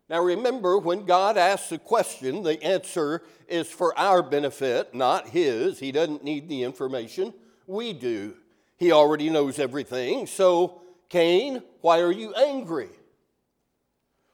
Now 0.08 0.22
remember, 0.22 0.78
when 0.78 1.06
God 1.06 1.36
asks 1.36 1.72
a 1.72 1.78
question, 1.78 2.44
the 2.44 2.62
answer 2.62 3.20
is 3.48 3.66
for 3.66 3.98
our 3.98 4.22
benefit, 4.22 4.94
not 4.94 5.30
his. 5.30 5.80
He 5.80 5.90
doesn't 5.90 6.22
need 6.22 6.48
the 6.48 6.62
information. 6.62 7.34
We 7.66 7.92
do. 7.92 8.34
He 8.76 8.92
already 8.92 9.28
knows 9.28 9.58
everything. 9.58 10.28
So, 10.28 10.82
Cain, 11.08 11.64
why 11.80 11.98
are 11.98 12.12
you 12.12 12.32
angry? 12.32 12.90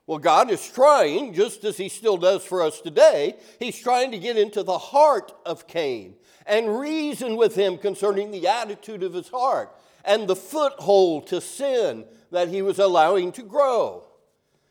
Well, 0.06 0.18
God 0.18 0.50
is 0.50 0.70
trying, 0.70 1.32
just 1.32 1.64
as 1.64 1.78
He 1.78 1.88
still 1.88 2.18
does 2.18 2.44
for 2.44 2.60
us 2.60 2.82
today, 2.82 3.36
He's 3.58 3.78
trying 3.78 4.10
to 4.10 4.18
get 4.18 4.36
into 4.36 4.64
the 4.64 4.76
heart 4.76 5.32
of 5.46 5.66
Cain 5.66 6.16
and 6.46 6.78
reason 6.78 7.36
with 7.36 7.54
him 7.54 7.78
concerning 7.78 8.30
the 8.30 8.46
attitude 8.46 9.02
of 9.02 9.14
his 9.14 9.28
heart 9.28 9.74
and 10.06 10.28
the 10.28 10.36
foothold 10.36 11.26
to 11.26 11.40
sin 11.40 12.04
that 12.30 12.48
he 12.48 12.62
was 12.62 12.78
allowing 12.78 13.32
to 13.32 13.42
grow. 13.42 14.04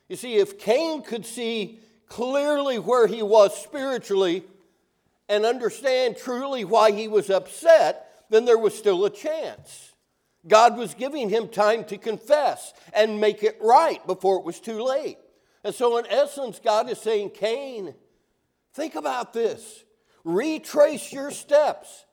You 0.08 0.16
see, 0.16 0.36
if 0.36 0.60
Cain 0.60 1.02
could 1.02 1.26
see 1.26 1.80
clearly 2.08 2.80
where 2.80 3.08
he 3.08 3.22
was 3.22 3.60
spiritually 3.62 4.44
and 5.28 5.46
understand 5.46 6.18
truly 6.18 6.64
why 6.64 6.92
he 6.92 7.08
was 7.08 7.30
upset, 7.30 8.26
then 8.30 8.46
there 8.46 8.58
was 8.58 8.78
still 8.78 9.06
a 9.06 9.10
chance. 9.10 9.94
God 10.48 10.78
was 10.78 10.94
giving 10.94 11.30
him 11.30 11.48
time 11.48 11.84
to 11.86 11.98
confess 11.98 12.74
and 12.94 13.20
make 13.20 13.44
it 13.44 13.58
right 13.60 14.06
before 14.06 14.38
it 14.38 14.46
was 14.46 14.60
too 14.60 14.84
late. 14.84 15.18
And 15.64 15.74
so, 15.74 15.98
in 15.98 16.06
essence, 16.08 16.62
God 16.64 16.90
is 16.90 17.00
saying, 17.00 17.32
Cain, 17.32 17.96
think 18.74 18.94
about 18.94 19.34
this. 19.34 19.84
Retrace 20.24 21.12
your 21.12 21.32
steps. 21.32 22.05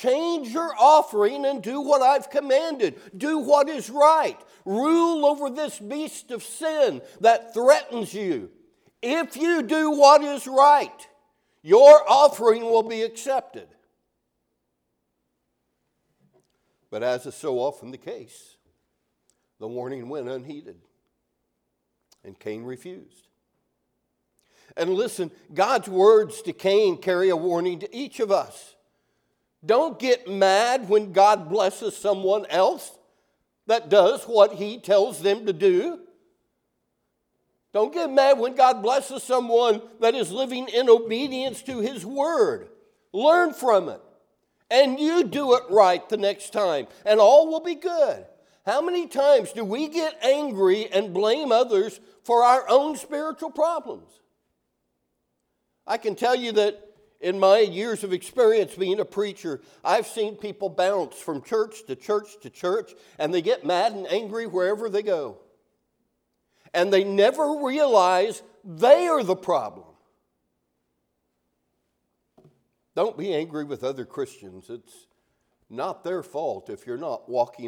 Change 0.00 0.50
your 0.50 0.72
offering 0.78 1.44
and 1.44 1.60
do 1.60 1.80
what 1.80 2.02
I've 2.02 2.30
commanded. 2.30 3.00
Do 3.16 3.40
what 3.40 3.68
is 3.68 3.90
right. 3.90 4.38
Rule 4.64 5.26
over 5.26 5.50
this 5.50 5.80
beast 5.80 6.30
of 6.30 6.44
sin 6.44 7.02
that 7.20 7.52
threatens 7.52 8.14
you. 8.14 8.50
If 9.02 9.36
you 9.36 9.60
do 9.60 9.90
what 9.90 10.22
is 10.22 10.46
right, 10.46 11.08
your 11.62 12.08
offering 12.08 12.62
will 12.62 12.84
be 12.84 13.02
accepted. 13.02 13.66
But 16.90 17.02
as 17.02 17.26
is 17.26 17.34
so 17.34 17.58
often 17.58 17.90
the 17.90 17.98
case, 17.98 18.56
the 19.58 19.66
warning 19.66 20.08
went 20.08 20.28
unheeded, 20.28 20.76
and 22.22 22.38
Cain 22.38 22.62
refused. 22.62 23.26
And 24.76 24.94
listen, 24.94 25.32
God's 25.52 25.88
words 25.88 26.40
to 26.42 26.52
Cain 26.52 26.98
carry 26.98 27.30
a 27.30 27.36
warning 27.36 27.80
to 27.80 27.96
each 27.96 28.20
of 28.20 28.30
us. 28.30 28.76
Don't 29.64 29.98
get 29.98 30.28
mad 30.28 30.88
when 30.88 31.12
God 31.12 31.48
blesses 31.48 31.96
someone 31.96 32.46
else 32.46 32.90
that 33.66 33.88
does 33.88 34.24
what 34.24 34.54
he 34.54 34.78
tells 34.78 35.20
them 35.20 35.46
to 35.46 35.52
do. 35.52 36.00
Don't 37.72 37.92
get 37.92 38.10
mad 38.10 38.38
when 38.38 38.54
God 38.54 38.82
blesses 38.82 39.22
someone 39.22 39.82
that 40.00 40.14
is 40.14 40.32
living 40.32 40.68
in 40.68 40.88
obedience 40.88 41.62
to 41.62 41.80
his 41.80 42.04
word. 42.06 42.68
Learn 43.12 43.52
from 43.52 43.88
it. 43.88 44.00
And 44.70 44.98
you 44.98 45.24
do 45.24 45.54
it 45.54 45.62
right 45.70 46.06
the 46.08 46.16
next 46.16 46.52
time, 46.52 46.86
and 47.04 47.20
all 47.20 47.48
will 47.48 47.60
be 47.60 47.74
good. 47.74 48.26
How 48.66 48.82
many 48.82 49.06
times 49.06 49.52
do 49.52 49.64
we 49.64 49.88
get 49.88 50.22
angry 50.22 50.88
and 50.92 51.14
blame 51.14 51.52
others 51.52 52.00
for 52.22 52.44
our 52.44 52.68
own 52.68 52.96
spiritual 52.96 53.50
problems? 53.50 54.10
I 55.86 55.96
can 55.96 56.14
tell 56.14 56.36
you 56.36 56.52
that 56.52 56.87
in 57.20 57.38
my 57.38 57.58
years 57.58 58.04
of 58.04 58.12
experience 58.12 58.74
being 58.74 59.00
a 59.00 59.04
preacher, 59.04 59.60
I've 59.84 60.06
seen 60.06 60.36
people 60.36 60.68
bounce 60.68 61.16
from 61.16 61.42
church 61.42 61.84
to 61.86 61.96
church 61.96 62.38
to 62.42 62.50
church, 62.50 62.94
and 63.18 63.34
they 63.34 63.42
get 63.42 63.64
mad 63.64 63.92
and 63.92 64.06
angry 64.06 64.46
wherever 64.46 64.88
they 64.88 65.02
go. 65.02 65.38
and 66.74 66.92
they 66.92 67.02
never 67.04 67.64
realize 67.64 68.42
they 68.62 69.08
are 69.08 69.22
the 69.22 69.34
problem. 69.36 69.86
Don't 72.94 73.16
be 73.16 73.32
angry 73.34 73.64
with 73.64 73.82
other 73.84 74.04
Christians. 74.04 74.68
It's 74.68 75.06
not 75.70 76.04
their 76.04 76.22
fault 76.22 76.68
if 76.68 76.86
you're 76.86 76.98
not 76.98 77.28
walking 77.28 77.64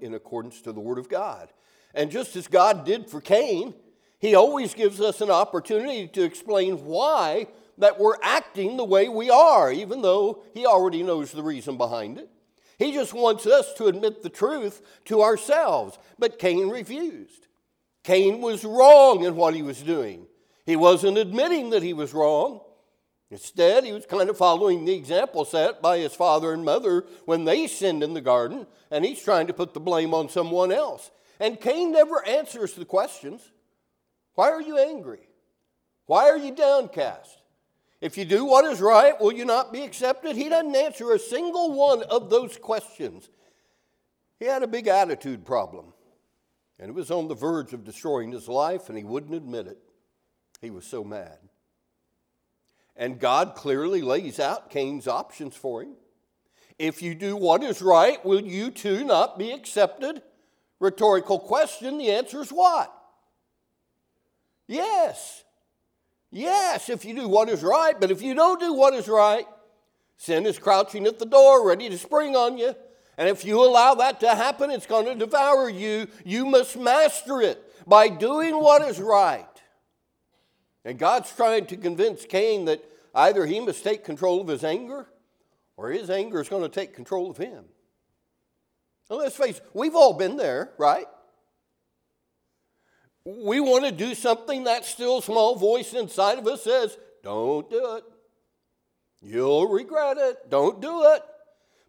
in 0.00 0.14
accordance 0.14 0.60
to 0.62 0.72
the 0.72 0.80
Word 0.80 0.98
of 0.98 1.08
God. 1.08 1.52
And 1.94 2.10
just 2.10 2.36
as 2.36 2.46
God 2.46 2.84
did 2.84 3.08
for 3.08 3.20
Cain, 3.20 3.74
He 4.18 4.34
always 4.34 4.74
gives 4.74 5.00
us 5.00 5.20
an 5.20 5.30
opportunity 5.30 6.06
to 6.08 6.22
explain 6.22 6.84
why 6.84 7.48
that 7.78 7.98
we're 7.98 8.16
acting 8.22 8.76
the 8.76 8.84
way 8.84 9.08
we 9.08 9.30
are, 9.30 9.70
even 9.72 10.02
though 10.02 10.42
He 10.54 10.66
already 10.66 11.02
knows 11.02 11.32
the 11.32 11.42
reason 11.42 11.76
behind 11.76 12.18
it. 12.18 12.30
He 12.78 12.92
just 12.92 13.14
wants 13.14 13.46
us 13.46 13.72
to 13.74 13.86
admit 13.86 14.22
the 14.22 14.28
truth 14.28 14.82
to 15.06 15.22
ourselves. 15.22 15.98
But 16.18 16.38
Cain 16.38 16.68
refused. 16.68 17.46
Cain 18.02 18.40
was 18.40 18.64
wrong 18.64 19.24
in 19.24 19.36
what 19.36 19.54
he 19.54 19.62
was 19.62 19.80
doing. 19.80 20.26
He 20.66 20.76
wasn't 20.76 21.18
admitting 21.18 21.70
that 21.70 21.82
he 21.82 21.92
was 21.92 22.12
wrong. 22.12 22.60
Instead, 23.30 23.84
he 23.84 23.92
was 23.92 24.06
kind 24.06 24.28
of 24.28 24.36
following 24.36 24.84
the 24.84 24.94
example 24.94 25.44
set 25.44 25.80
by 25.80 25.98
his 25.98 26.14
father 26.14 26.52
and 26.52 26.64
mother 26.64 27.04
when 27.24 27.44
they 27.44 27.66
sinned 27.66 28.02
in 28.02 28.14
the 28.14 28.20
garden, 28.20 28.66
and 28.90 29.04
he's 29.04 29.22
trying 29.22 29.46
to 29.46 29.54
put 29.54 29.74
the 29.74 29.80
blame 29.80 30.14
on 30.14 30.28
someone 30.28 30.70
else. 30.70 31.10
And 31.40 31.60
Cain 31.60 31.92
never 31.92 32.24
answers 32.26 32.74
the 32.74 32.84
questions 32.84 33.50
Why 34.34 34.50
are 34.50 34.62
you 34.62 34.78
angry? 34.78 35.28
Why 36.06 36.28
are 36.28 36.36
you 36.36 36.54
downcast? 36.54 37.38
If 38.04 38.18
you 38.18 38.26
do 38.26 38.44
what 38.44 38.66
is 38.66 38.82
right, 38.82 39.18
will 39.18 39.32
you 39.32 39.46
not 39.46 39.72
be 39.72 39.80
accepted? 39.80 40.36
He 40.36 40.50
doesn't 40.50 40.76
answer 40.76 41.12
a 41.12 41.18
single 41.18 41.72
one 41.72 42.02
of 42.02 42.28
those 42.28 42.58
questions. 42.58 43.30
He 44.38 44.44
had 44.44 44.62
a 44.62 44.66
big 44.66 44.88
attitude 44.88 45.46
problem, 45.46 45.94
and 46.78 46.90
it 46.90 46.94
was 46.94 47.10
on 47.10 47.28
the 47.28 47.34
verge 47.34 47.72
of 47.72 47.82
destroying 47.82 48.30
his 48.30 48.46
life, 48.46 48.90
and 48.90 48.98
he 48.98 49.04
wouldn't 49.04 49.32
admit 49.32 49.68
it. 49.68 49.78
He 50.60 50.68
was 50.68 50.84
so 50.84 51.02
mad. 51.02 51.38
And 52.94 53.18
God 53.18 53.54
clearly 53.54 54.02
lays 54.02 54.38
out 54.38 54.68
Cain's 54.68 55.08
options 55.08 55.56
for 55.56 55.80
him. 55.80 55.94
If 56.78 57.00
you 57.00 57.14
do 57.14 57.36
what 57.36 57.62
is 57.62 57.80
right, 57.80 58.22
will 58.22 58.42
you 58.42 58.70
too 58.70 59.02
not 59.04 59.38
be 59.38 59.50
accepted? 59.50 60.20
Rhetorical 60.78 61.38
question. 61.38 61.96
The 61.96 62.10
answer 62.10 62.42
is 62.42 62.50
what? 62.50 62.94
Yes. 64.68 65.43
Yes, 66.34 66.88
if 66.88 67.04
you 67.04 67.14
do 67.14 67.28
what 67.28 67.48
is 67.48 67.62
right. 67.62 67.94
But 67.98 68.10
if 68.10 68.20
you 68.20 68.34
don't 68.34 68.58
do 68.58 68.74
what 68.74 68.92
is 68.92 69.06
right, 69.06 69.46
sin 70.16 70.46
is 70.46 70.58
crouching 70.58 71.06
at 71.06 71.20
the 71.20 71.26
door, 71.26 71.64
ready 71.64 71.88
to 71.88 71.96
spring 71.96 72.34
on 72.34 72.58
you. 72.58 72.74
And 73.16 73.28
if 73.28 73.44
you 73.44 73.62
allow 73.62 73.94
that 73.94 74.18
to 74.20 74.34
happen, 74.34 74.72
it's 74.72 74.84
going 74.84 75.06
to 75.06 75.14
devour 75.14 75.70
you. 75.70 76.08
You 76.24 76.44
must 76.44 76.76
master 76.76 77.40
it 77.40 77.62
by 77.86 78.08
doing 78.08 78.58
what 78.58 78.82
is 78.82 79.00
right. 79.00 79.46
And 80.84 80.98
God's 80.98 81.30
trying 81.30 81.66
to 81.66 81.76
convince 81.76 82.24
Cain 82.24 82.64
that 82.64 82.84
either 83.14 83.46
he 83.46 83.60
must 83.60 83.84
take 83.84 84.04
control 84.04 84.40
of 84.40 84.48
his 84.48 84.64
anger 84.64 85.06
or 85.76 85.90
his 85.90 86.10
anger 86.10 86.40
is 86.40 86.48
going 86.48 86.62
to 86.62 86.68
take 86.68 86.94
control 86.94 87.30
of 87.30 87.36
him. 87.36 87.64
Now, 89.08 89.18
let's 89.18 89.36
face 89.36 89.58
it, 89.58 89.66
we've 89.72 89.94
all 89.94 90.14
been 90.14 90.36
there, 90.36 90.72
right? 90.78 91.06
We 93.24 93.58
want 93.60 93.84
to 93.84 93.92
do 93.92 94.14
something 94.14 94.64
that 94.64 94.84
still 94.84 95.20
small 95.22 95.56
voice 95.56 95.94
inside 95.94 96.38
of 96.38 96.46
us 96.46 96.62
says, 96.62 96.96
don't 97.22 97.68
do 97.70 97.96
it. 97.96 98.04
You'll 99.22 99.66
regret 99.66 100.18
it. 100.18 100.50
Don't 100.50 100.80
do 100.82 101.04
it. 101.14 101.22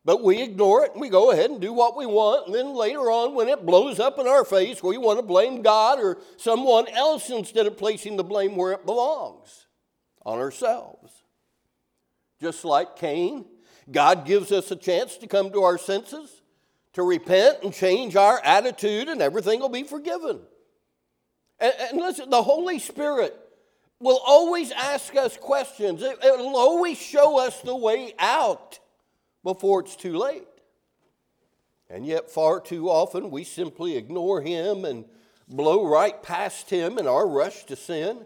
But 0.05 0.23
we 0.23 0.41
ignore 0.41 0.85
it 0.85 0.93
and 0.93 1.01
we 1.01 1.09
go 1.09 1.31
ahead 1.31 1.49
and 1.49 1.59
do 1.59 1.73
what 1.73 1.97
we 1.97 2.05
want. 2.05 2.45
And 2.45 2.55
then 2.55 2.73
later 2.73 3.11
on, 3.11 3.33
when 3.33 3.49
it 3.49 3.65
blows 3.65 3.99
up 3.99 4.17
in 4.19 4.27
our 4.27 4.45
face, 4.45 4.81
we 4.81 4.97
want 4.97 5.19
to 5.19 5.23
blame 5.23 5.61
God 5.61 5.99
or 5.99 6.19
someone 6.37 6.87
else 6.87 7.29
instead 7.29 7.65
of 7.65 7.75
placing 7.75 8.15
the 8.15 8.23
blame 8.23 8.55
where 8.55 8.71
it 8.71 8.85
belongs 8.85 9.65
on 10.25 10.37
ourselves. 10.37 11.11
Just 12.39 12.63
like 12.63 12.95
Cain, 12.95 13.45
God 13.91 14.25
gives 14.25 14.51
us 14.51 14.71
a 14.71 14.75
chance 14.75 15.17
to 15.17 15.27
come 15.27 15.51
to 15.51 15.63
our 15.63 15.77
senses, 15.77 16.41
to 16.93 17.03
repent 17.03 17.63
and 17.63 17.73
change 17.73 18.15
our 18.15 18.39
attitude, 18.43 19.09
and 19.09 19.21
everything 19.21 19.59
will 19.59 19.69
be 19.69 19.83
forgiven. 19.83 20.39
And, 21.59 21.73
and 21.79 21.99
listen, 21.99 22.29
the 22.29 22.43
Holy 22.43 22.79
Spirit 22.79 23.37
will 23.99 24.19
always 24.25 24.71
ask 24.71 25.15
us 25.15 25.37
questions, 25.37 26.01
it, 26.01 26.17
it'll 26.23 26.57
always 26.57 26.97
show 26.97 27.39
us 27.39 27.61
the 27.61 27.75
way 27.75 28.13
out 28.19 28.79
before 29.43 29.81
it's 29.81 29.95
too 29.95 30.17
late. 30.17 30.47
And 31.89 32.05
yet, 32.05 32.29
far 32.31 32.59
too 32.59 32.89
often, 32.89 33.31
we 33.31 33.43
simply 33.43 33.95
ignore 33.95 34.41
him 34.41 34.85
and 34.85 35.05
blow 35.47 35.85
right 35.87 36.21
past 36.21 36.69
him 36.69 36.97
in 36.97 37.07
our 37.07 37.27
rush 37.27 37.65
to 37.65 37.75
sin. 37.75 38.25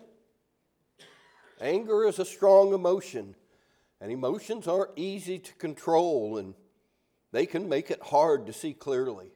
Anger 1.61 2.05
is 2.07 2.19
a 2.19 2.25
strong 2.25 2.73
emotion, 2.73 3.35
and 3.99 4.11
emotions 4.11 4.67
aren't 4.67 4.97
easy 4.97 5.39
to 5.39 5.53
control, 5.55 6.37
and 6.37 6.53
they 7.33 7.45
can 7.45 7.67
make 7.67 7.91
it 7.91 8.01
hard 8.01 8.47
to 8.47 8.53
see 8.53 8.73
clearly. 8.73 9.31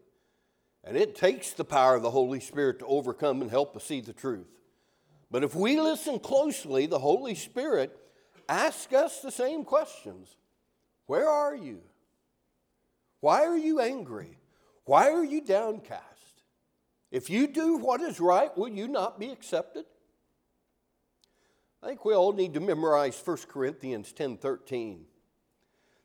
And 0.84 0.98
it 0.98 1.16
takes 1.16 1.52
the 1.52 1.64
power 1.64 1.96
of 1.96 2.02
the 2.02 2.12
Holy 2.12 2.40
Spirit 2.40 2.80
to 2.80 2.86
overcome 2.86 3.42
and 3.42 3.50
help 3.50 3.76
us 3.76 3.86
see 3.86 4.02
the 4.02 4.14
truth. 4.14 4.48
But 5.32 5.44
if 5.44 5.56
we 5.56 5.80
listen 5.80 6.20
closely, 6.20 6.86
the 6.86 7.00
Holy 7.00 7.36
Spirit 7.36 7.98
asks 8.50 8.94
us 8.94 9.22
the 9.22 9.32
same 9.32 9.64
questions 9.64 10.36
where 11.06 11.28
are 11.28 11.56
you? 11.56 11.82
Why 13.20 13.46
are 13.46 13.58
you 13.58 13.80
angry? 13.80 14.38
Why 14.86 15.10
are 15.12 15.24
you 15.24 15.42
downcast? 15.42 16.04
If 17.12 17.30
you 17.30 17.48
do 17.48 17.78
what 17.78 18.02
is 18.02 18.20
right, 18.20 18.56
will 18.58 18.70
you 18.70 18.88
not 18.88 19.20
be 19.20 19.30
accepted? 19.30 19.86
I 21.82 21.88
think 21.88 22.06
we 22.06 22.14
all 22.14 22.34
need 22.34 22.54
to 22.54 22.60
memorize 22.60 23.20
1 23.20 23.50
Corinthians 23.50 24.14
10:13. 24.14 25.06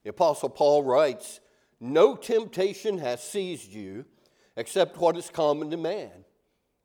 The 0.03 0.11
apostle 0.11 0.51
Paul 0.51 0.83
writes, 0.83 1.41
"No 1.81 2.17
temptation 2.17 2.99
has 2.99 3.23
seized 3.23 3.73
you 3.73 4.05
except 4.59 4.97
what 4.99 5.17
is 5.17 5.31
common 5.31 5.71
to 5.71 5.77
man. 5.77 6.11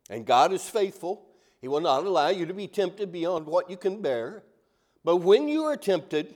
And 0.09 0.27
God 0.27 0.53
is 0.53 0.69
faithful. 0.69 1.25
He 1.59 1.67
will 1.67 1.81
not 1.81 2.05
allow 2.05 2.29
you 2.29 2.45
to 2.45 2.53
be 2.53 2.67
tempted 2.67 3.11
beyond 3.11 3.47
what 3.47 3.67
you 3.69 3.77
can 3.77 3.99
bear. 3.99 4.43
But 5.03 5.17
when 5.17 5.47
you 5.47 5.63
are 5.63 5.75
tempted, 5.75 6.35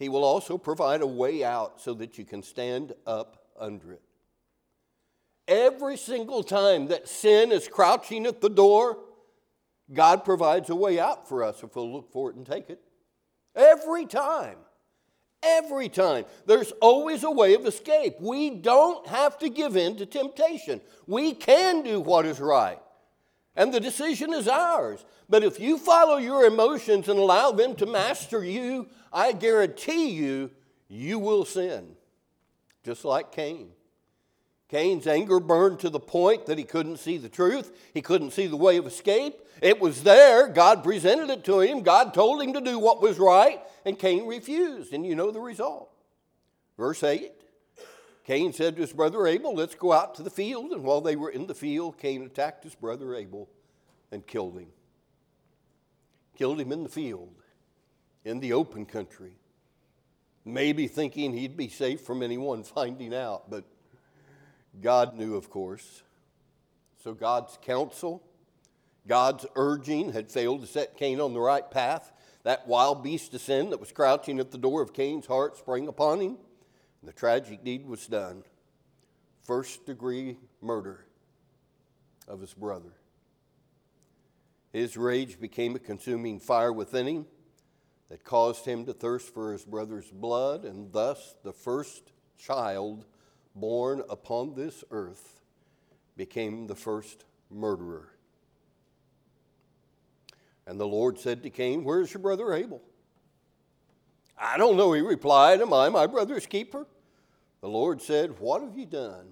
he 0.00 0.08
will 0.08 0.24
also 0.24 0.58
provide 0.58 1.00
a 1.00 1.06
way 1.06 1.44
out 1.44 1.80
so 1.80 1.94
that 1.94 2.18
you 2.18 2.24
can 2.24 2.42
stand 2.42 2.92
up 3.06 3.44
under 3.58 3.92
it. 3.92 4.02
Every 5.46 5.96
single 5.96 6.42
time 6.42 6.88
that 6.88 7.08
sin 7.08 7.52
is 7.52 7.68
crouching 7.68 8.26
at 8.26 8.40
the 8.40 8.50
door, 8.50 8.98
God 9.92 10.24
provides 10.24 10.70
a 10.70 10.74
way 10.74 10.98
out 10.98 11.28
for 11.28 11.44
us 11.44 11.62
if 11.62 11.76
we'll 11.76 11.92
look 11.92 12.10
for 12.12 12.30
it 12.30 12.36
and 12.36 12.44
take 12.44 12.68
it. 12.68 12.80
Every 13.54 14.06
time. 14.06 14.56
Every 15.42 15.88
time. 15.88 16.24
There's 16.46 16.72
always 16.80 17.22
a 17.22 17.30
way 17.30 17.54
of 17.54 17.66
escape. 17.66 18.16
We 18.20 18.50
don't 18.50 19.06
have 19.06 19.38
to 19.38 19.48
give 19.48 19.76
in 19.76 19.96
to 19.96 20.06
temptation. 20.06 20.80
We 21.06 21.34
can 21.34 21.82
do 21.82 22.00
what 22.00 22.26
is 22.26 22.40
right. 22.40 22.80
And 23.54 23.72
the 23.72 23.80
decision 23.80 24.32
is 24.32 24.48
ours. 24.48 25.04
But 25.28 25.44
if 25.44 25.60
you 25.60 25.78
follow 25.78 26.16
your 26.16 26.44
emotions 26.44 27.08
and 27.08 27.18
allow 27.18 27.52
them 27.52 27.74
to 27.76 27.86
master 27.86 28.44
you, 28.44 28.88
I 29.12 29.32
guarantee 29.32 30.10
you, 30.10 30.50
you 30.88 31.18
will 31.18 31.44
sin. 31.44 31.96
Just 32.84 33.04
like 33.04 33.32
Cain. 33.32 33.70
Cain's 34.68 35.06
anger 35.06 35.40
burned 35.40 35.80
to 35.80 35.90
the 35.90 36.00
point 36.00 36.46
that 36.46 36.58
he 36.58 36.64
couldn't 36.64 36.98
see 36.98 37.16
the 37.16 37.30
truth. 37.30 37.72
He 37.94 38.02
couldn't 38.02 38.32
see 38.32 38.46
the 38.46 38.56
way 38.56 38.76
of 38.76 38.86
escape. 38.86 39.40
It 39.62 39.80
was 39.80 40.02
there. 40.02 40.46
God 40.46 40.84
presented 40.84 41.30
it 41.30 41.44
to 41.44 41.60
him. 41.60 41.82
God 41.82 42.12
told 42.12 42.42
him 42.42 42.52
to 42.52 42.60
do 42.60 42.78
what 42.78 43.00
was 43.00 43.18
right, 43.18 43.60
and 43.86 43.98
Cain 43.98 44.26
refused. 44.26 44.92
And 44.92 45.06
you 45.06 45.14
know 45.14 45.30
the 45.30 45.40
result. 45.40 45.90
Verse 46.76 47.02
8 47.02 47.32
Cain 48.24 48.52
said 48.52 48.76
to 48.76 48.82
his 48.82 48.92
brother 48.92 49.26
Abel, 49.26 49.54
Let's 49.54 49.74
go 49.74 49.90
out 49.90 50.14
to 50.16 50.22
the 50.22 50.28
field. 50.28 50.72
And 50.72 50.84
while 50.84 51.00
they 51.00 51.16
were 51.16 51.30
in 51.30 51.46
the 51.46 51.54
field, 51.54 51.96
Cain 51.96 52.22
attacked 52.24 52.62
his 52.62 52.74
brother 52.74 53.14
Abel 53.14 53.48
and 54.12 54.26
killed 54.26 54.58
him. 54.58 54.68
Killed 56.36 56.60
him 56.60 56.70
in 56.70 56.82
the 56.82 56.90
field, 56.90 57.34
in 58.26 58.40
the 58.40 58.52
open 58.52 58.84
country. 58.84 59.32
Maybe 60.44 60.88
thinking 60.88 61.32
he'd 61.32 61.56
be 61.56 61.68
safe 61.70 62.02
from 62.02 62.22
anyone 62.22 62.62
finding 62.64 63.14
out, 63.14 63.50
but 63.50 63.64
God 64.80 65.16
knew, 65.16 65.36
of 65.36 65.50
course. 65.50 66.02
So 67.02 67.14
God's 67.14 67.58
counsel, 67.62 68.22
God's 69.06 69.46
urging 69.56 70.12
had 70.12 70.30
failed 70.30 70.60
to 70.60 70.66
set 70.66 70.96
Cain 70.96 71.20
on 71.20 71.32
the 71.32 71.40
right 71.40 71.68
path. 71.70 72.12
That 72.44 72.66
wild 72.66 73.02
beast 73.02 73.34
of 73.34 73.40
sin 73.40 73.70
that 73.70 73.80
was 73.80 73.92
crouching 73.92 74.38
at 74.40 74.50
the 74.50 74.58
door 74.58 74.82
of 74.82 74.92
Cain's 74.92 75.26
heart 75.26 75.56
sprang 75.56 75.88
upon 75.88 76.20
him, 76.20 76.36
and 77.00 77.08
the 77.08 77.12
tragic 77.12 77.64
deed 77.64 77.86
was 77.86 78.06
done. 78.06 78.42
First 79.42 79.86
degree 79.86 80.36
murder 80.60 81.04
of 82.26 82.40
his 82.40 82.54
brother. 82.54 82.92
His 84.72 84.96
rage 84.96 85.40
became 85.40 85.74
a 85.74 85.80
consuming 85.80 86.40
fire 86.40 86.72
within 86.72 87.06
him 87.06 87.26
that 88.08 88.24
caused 88.24 88.64
him 88.64 88.84
to 88.86 88.92
thirst 88.92 89.32
for 89.32 89.52
his 89.52 89.64
brother's 89.64 90.10
blood, 90.10 90.64
and 90.64 90.92
thus 90.92 91.34
the 91.42 91.52
first 91.52 92.12
child 92.38 93.04
born 93.60 94.02
upon 94.08 94.54
this 94.54 94.84
earth 94.90 95.40
became 96.16 96.66
the 96.66 96.74
first 96.74 97.24
murderer. 97.50 98.08
And 100.66 100.78
the 100.78 100.86
Lord 100.86 101.18
said 101.18 101.42
to 101.44 101.50
Cain, 101.50 101.84
Where's 101.84 102.12
your 102.12 102.20
brother 102.20 102.52
Abel? 102.52 102.82
I 104.36 104.58
don't 104.58 104.76
know, 104.76 104.92
he 104.92 105.00
replied. 105.00 105.60
Am 105.60 105.72
I 105.72 105.88
my 105.88 106.06
brother's 106.06 106.46
keeper? 106.46 106.86
The 107.60 107.68
Lord 107.68 108.02
said, 108.02 108.38
What 108.38 108.62
have 108.62 108.76
you 108.76 108.86
done? 108.86 109.28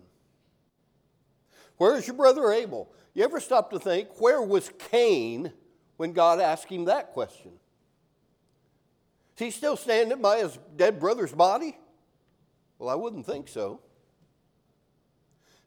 Where's 1.77 2.07
your 2.07 2.17
brother 2.17 2.51
Abel? 2.51 2.91
You 3.15 3.25
ever 3.25 3.41
stop 3.41 3.71
to 3.71 3.79
think, 3.79 4.21
where 4.21 4.43
was 4.43 4.71
Cain 4.91 5.53
when 5.97 6.13
God 6.13 6.41
asked 6.41 6.69
him 6.71 6.87
that 6.87 7.13
question? 7.13 7.53
Is 9.37 9.45
he 9.45 9.51
still 9.51 9.77
standing 9.77 10.21
by 10.23 10.39
his 10.39 10.59
dead 10.77 10.99
brother's 10.99 11.33
body? 11.33 11.77
Well, 12.79 12.89
I 12.89 12.95
wouldn't 12.95 13.27
think 13.27 13.49
so. 13.49 13.81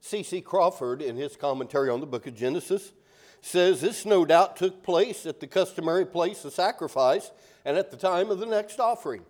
C.C. 0.02 0.42
Crawford, 0.42 1.02
in 1.02 1.16
his 1.16 1.36
commentary 1.36 1.90
on 1.90 2.00
the 2.00 2.06
book 2.06 2.28
of 2.28 2.36
Genesis, 2.36 2.94
says 3.42 3.82
this 3.82 4.06
no 4.06 4.26
doubt 4.26 4.58
took 4.58 4.84
place 4.84 5.26
at 5.26 5.40
the 5.40 5.48
customary 5.48 6.06
place 6.06 6.44
of 6.46 6.54
sacrifice 6.54 7.32
and 7.66 7.78
at 7.78 7.92
the 7.92 7.98
time 7.98 8.32
of 8.32 8.40
the 8.40 8.46
next 8.46 8.80
offering. 8.80 9.24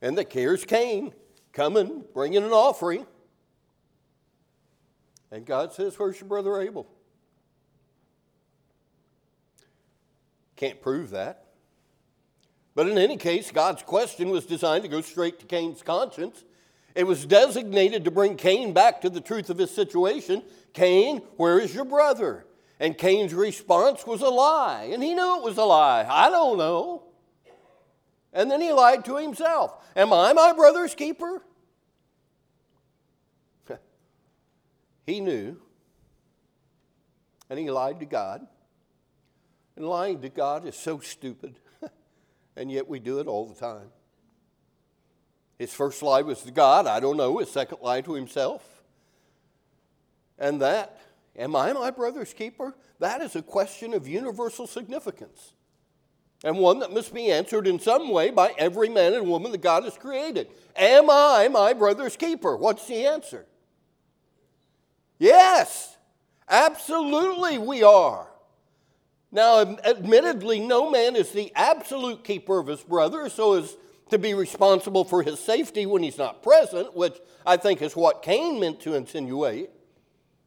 And 0.00 0.16
the 0.16 0.24
cares 0.24 0.64
Cain 0.64 1.12
coming, 1.52 2.04
bringing 2.14 2.44
an 2.44 2.50
offering. 2.50 3.06
And 5.30 5.44
God 5.44 5.72
says, 5.72 5.98
Where's 5.98 6.20
your 6.20 6.28
brother 6.28 6.60
Abel? 6.60 6.88
Can't 10.56 10.80
prove 10.80 11.10
that. 11.10 11.44
But 12.74 12.88
in 12.88 12.98
any 12.98 13.16
case, 13.16 13.50
God's 13.50 13.82
question 13.82 14.30
was 14.30 14.46
designed 14.46 14.84
to 14.84 14.88
go 14.88 15.00
straight 15.00 15.40
to 15.40 15.46
Cain's 15.46 15.82
conscience. 15.82 16.44
It 16.94 17.04
was 17.04 17.26
designated 17.26 18.04
to 18.04 18.10
bring 18.10 18.36
Cain 18.36 18.72
back 18.72 19.00
to 19.02 19.10
the 19.10 19.20
truth 19.20 19.50
of 19.50 19.58
his 19.58 19.70
situation. 19.70 20.42
Cain, 20.72 21.18
where 21.36 21.58
is 21.58 21.74
your 21.74 21.84
brother? 21.84 22.44
And 22.80 22.96
Cain's 22.96 23.34
response 23.34 24.06
was 24.06 24.22
a 24.22 24.28
lie. 24.28 24.90
And 24.92 25.02
he 25.02 25.14
knew 25.14 25.36
it 25.36 25.42
was 25.42 25.58
a 25.58 25.64
lie. 25.64 26.06
I 26.08 26.30
don't 26.30 26.58
know. 26.58 27.04
And 28.32 28.50
then 28.50 28.60
he 28.60 28.72
lied 28.72 29.04
to 29.06 29.16
himself. 29.16 29.74
Am 29.96 30.12
I 30.12 30.32
my 30.32 30.52
brother's 30.52 30.94
keeper? 30.94 31.42
he 35.06 35.20
knew. 35.20 35.60
And 37.50 37.58
he 37.58 37.70
lied 37.70 38.00
to 38.00 38.06
God. 38.06 38.46
And 39.76 39.86
lying 39.86 40.20
to 40.22 40.28
God 40.28 40.66
is 40.66 40.76
so 40.76 41.00
stupid. 41.00 41.58
and 42.56 42.70
yet 42.70 42.88
we 42.88 42.98
do 42.98 43.20
it 43.20 43.26
all 43.26 43.46
the 43.46 43.54
time. 43.54 43.90
His 45.58 45.74
first 45.74 46.02
lie 46.02 46.22
was 46.22 46.42
to 46.42 46.50
God. 46.50 46.86
I 46.86 47.00
don't 47.00 47.16
know. 47.16 47.38
His 47.38 47.50
second 47.50 47.78
lie 47.82 48.00
to 48.02 48.14
himself. 48.14 48.64
And 50.38 50.60
that, 50.62 51.00
am 51.36 51.56
I 51.56 51.72
my 51.72 51.90
brother's 51.90 52.32
keeper? 52.32 52.74
That 53.00 53.20
is 53.20 53.34
a 53.34 53.42
question 53.42 53.92
of 53.92 54.06
universal 54.06 54.66
significance 54.66 55.52
and 56.44 56.56
one 56.58 56.78
that 56.78 56.92
must 56.92 57.12
be 57.12 57.30
answered 57.30 57.66
in 57.66 57.80
some 57.80 58.10
way 58.10 58.30
by 58.30 58.54
every 58.58 58.88
man 58.88 59.14
and 59.14 59.26
woman 59.26 59.50
that 59.52 59.60
God 59.60 59.84
has 59.84 59.98
created. 59.98 60.48
Am 60.76 61.10
I 61.10 61.48
my 61.48 61.72
brother's 61.72 62.16
keeper? 62.16 62.56
What's 62.56 62.86
the 62.86 63.06
answer? 63.06 63.44
Yes, 65.18 65.96
absolutely 66.48 67.58
we 67.58 67.82
are. 67.82 68.28
Now, 69.32 69.60
admittedly, 69.84 70.60
no 70.60 70.90
man 70.90 71.16
is 71.16 71.32
the 71.32 71.52
absolute 71.54 72.24
keeper 72.24 72.58
of 72.58 72.68
his 72.68 72.80
brother, 72.82 73.28
so 73.28 73.54
as 73.54 73.76
to 74.10 74.18
be 74.18 74.34
responsible 74.34 75.04
for 75.04 75.22
his 75.22 75.38
safety 75.38 75.86
when 75.86 76.02
he's 76.02 76.18
not 76.18 76.42
present, 76.42 76.96
which 76.96 77.18
I 77.46 77.56
think 77.56 77.82
is 77.82 77.96
what 77.96 78.22
Cain 78.22 78.60
meant 78.60 78.80
to 78.80 78.94
insinuate. 78.94 79.70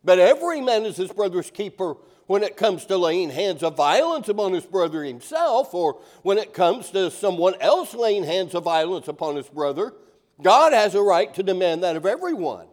But 0.04 0.20
every 0.20 0.62
man 0.62 0.86
is 0.86 0.98
his 0.98 1.12
brother's 1.12 1.52
keeper 1.52 1.96
when 2.28 2.44
it 2.44 2.58
comes 2.58 2.86
to 2.86 2.98
laying 2.98 3.30
hands 3.30 3.62
of 3.62 3.76
violence 3.76 4.30
upon 4.30 4.54
his 4.54 4.66
brother 4.66 5.04
himself, 5.04 5.74
or 5.74 6.02
when 6.24 6.38
it 6.38 6.54
comes 6.54 6.90
to 6.92 7.12
someone 7.12 7.56
else 7.60 7.94
laying 7.94 8.24
hands 8.24 8.56
of 8.56 8.64
violence 8.64 9.08
upon 9.08 9.36
his 9.36 9.50
brother. 9.50 9.94
God 10.42 10.74
has 10.74 10.96
a 10.96 11.02
right 11.02 11.34
to 11.36 11.44
demand 11.44 11.84
that 11.84 11.96
of 11.96 12.06
everyone. 12.06 12.68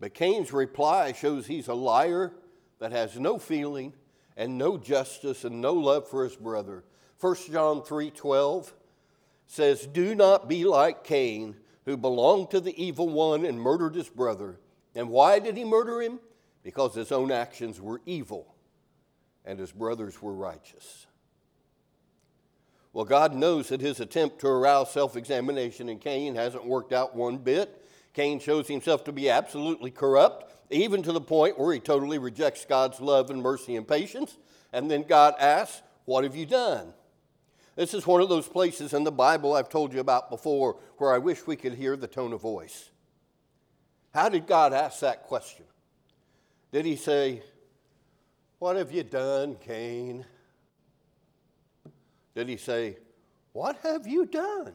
But 0.00 0.14
Cain's 0.14 0.52
reply 0.52 1.12
shows 1.12 1.46
he's 1.46 1.68
a 1.68 1.74
liar 1.74 2.32
that 2.78 2.92
has 2.92 3.18
no 3.18 3.38
feeling 3.38 3.94
and 4.36 4.58
no 4.58 4.76
justice 4.76 5.44
and 5.44 5.60
no 5.60 5.72
love 5.72 6.08
for 6.08 6.24
his 6.24 6.36
brother. 6.36 6.84
1 7.20 7.36
John 7.50 7.82
3:12 7.82 8.72
says, 9.48 9.86
"Do 9.86 10.14
not 10.14 10.48
be 10.48 10.64
like 10.64 11.02
Cain, 11.02 11.56
who 11.84 11.96
belonged 11.96 12.52
to 12.52 12.60
the 12.60 12.80
evil 12.80 13.08
one 13.08 13.44
and 13.44 13.60
murdered 13.60 13.96
his 13.96 14.08
brother." 14.08 14.60
And 14.94 15.10
why 15.10 15.40
did 15.40 15.56
he 15.56 15.64
murder 15.64 16.00
him? 16.00 16.20
Because 16.62 16.94
his 16.94 17.10
own 17.10 17.32
actions 17.32 17.80
were 17.80 18.00
evil 18.06 18.54
and 19.48 19.58
his 19.58 19.72
brothers 19.72 20.20
were 20.20 20.34
righteous. 20.34 21.06
Well, 22.92 23.06
God 23.06 23.34
knows 23.34 23.68
that 23.68 23.80
his 23.80 23.98
attempt 23.98 24.40
to 24.40 24.46
arouse 24.48 24.92
self 24.92 25.16
examination 25.16 25.88
in 25.88 25.98
Cain 25.98 26.34
hasn't 26.34 26.66
worked 26.66 26.92
out 26.92 27.16
one 27.16 27.38
bit. 27.38 27.84
Cain 28.12 28.40
shows 28.40 28.68
himself 28.68 29.04
to 29.04 29.12
be 29.12 29.30
absolutely 29.30 29.90
corrupt, 29.90 30.52
even 30.70 31.02
to 31.02 31.12
the 31.12 31.20
point 31.20 31.58
where 31.58 31.72
he 31.72 31.80
totally 31.80 32.18
rejects 32.18 32.64
God's 32.64 33.00
love 33.00 33.30
and 33.30 33.40
mercy 33.40 33.76
and 33.76 33.86
patience. 33.86 34.36
And 34.72 34.90
then 34.90 35.04
God 35.04 35.34
asks, 35.38 35.82
What 36.04 36.24
have 36.24 36.36
you 36.36 36.44
done? 36.44 36.92
This 37.78 37.94
is 37.94 38.08
one 38.08 38.20
of 38.20 38.28
those 38.28 38.48
places 38.48 38.92
in 38.92 39.04
the 39.04 39.12
Bible 39.12 39.54
I've 39.54 39.68
told 39.68 39.92
you 39.92 40.00
about 40.00 40.30
before 40.30 40.78
where 40.96 41.14
I 41.14 41.18
wish 41.18 41.46
we 41.46 41.54
could 41.54 41.74
hear 41.74 41.96
the 41.96 42.08
tone 42.08 42.32
of 42.32 42.40
voice. 42.40 42.90
How 44.12 44.28
did 44.28 44.48
God 44.48 44.72
ask 44.72 44.98
that 44.98 45.28
question? 45.28 45.64
Did 46.72 46.84
he 46.86 46.96
say, 46.96 47.40
What 48.58 48.74
have 48.74 48.90
you 48.90 49.04
done, 49.04 49.54
Cain? 49.60 50.26
Did 52.34 52.48
he 52.48 52.56
say, 52.56 52.96
What 53.52 53.76
have 53.84 54.08
you 54.08 54.26
done? 54.26 54.74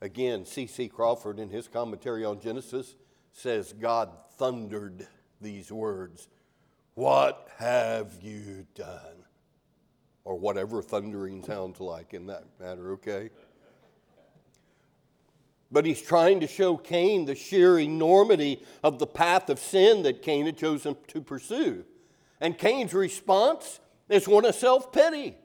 Again, 0.00 0.46
C.C. 0.46 0.88
Crawford, 0.88 1.38
in 1.38 1.50
his 1.50 1.68
commentary 1.68 2.24
on 2.24 2.40
Genesis, 2.40 2.96
says 3.34 3.74
God 3.74 4.08
thundered 4.38 5.06
these 5.42 5.70
words 5.70 6.28
What 6.94 7.50
have 7.58 8.14
you 8.22 8.66
done? 8.74 9.25
Or 10.26 10.34
whatever 10.34 10.82
thundering 10.82 11.44
sounds 11.44 11.78
like 11.78 12.12
in 12.12 12.26
that 12.26 12.42
matter, 12.58 12.94
okay? 12.94 13.30
But 15.70 15.86
he's 15.86 16.02
trying 16.02 16.40
to 16.40 16.48
show 16.48 16.76
Cain 16.76 17.26
the 17.26 17.36
sheer 17.36 17.78
enormity 17.78 18.60
of 18.82 18.98
the 18.98 19.06
path 19.06 19.48
of 19.50 19.60
sin 19.60 20.02
that 20.02 20.22
Cain 20.22 20.46
had 20.46 20.56
chosen 20.56 20.96
to 21.06 21.20
pursue. 21.20 21.84
And 22.40 22.58
Cain's 22.58 22.92
response 22.92 23.78
is 24.08 24.26
one 24.26 24.44
of 24.44 24.56
self 24.56 24.90
pity. 24.90 25.36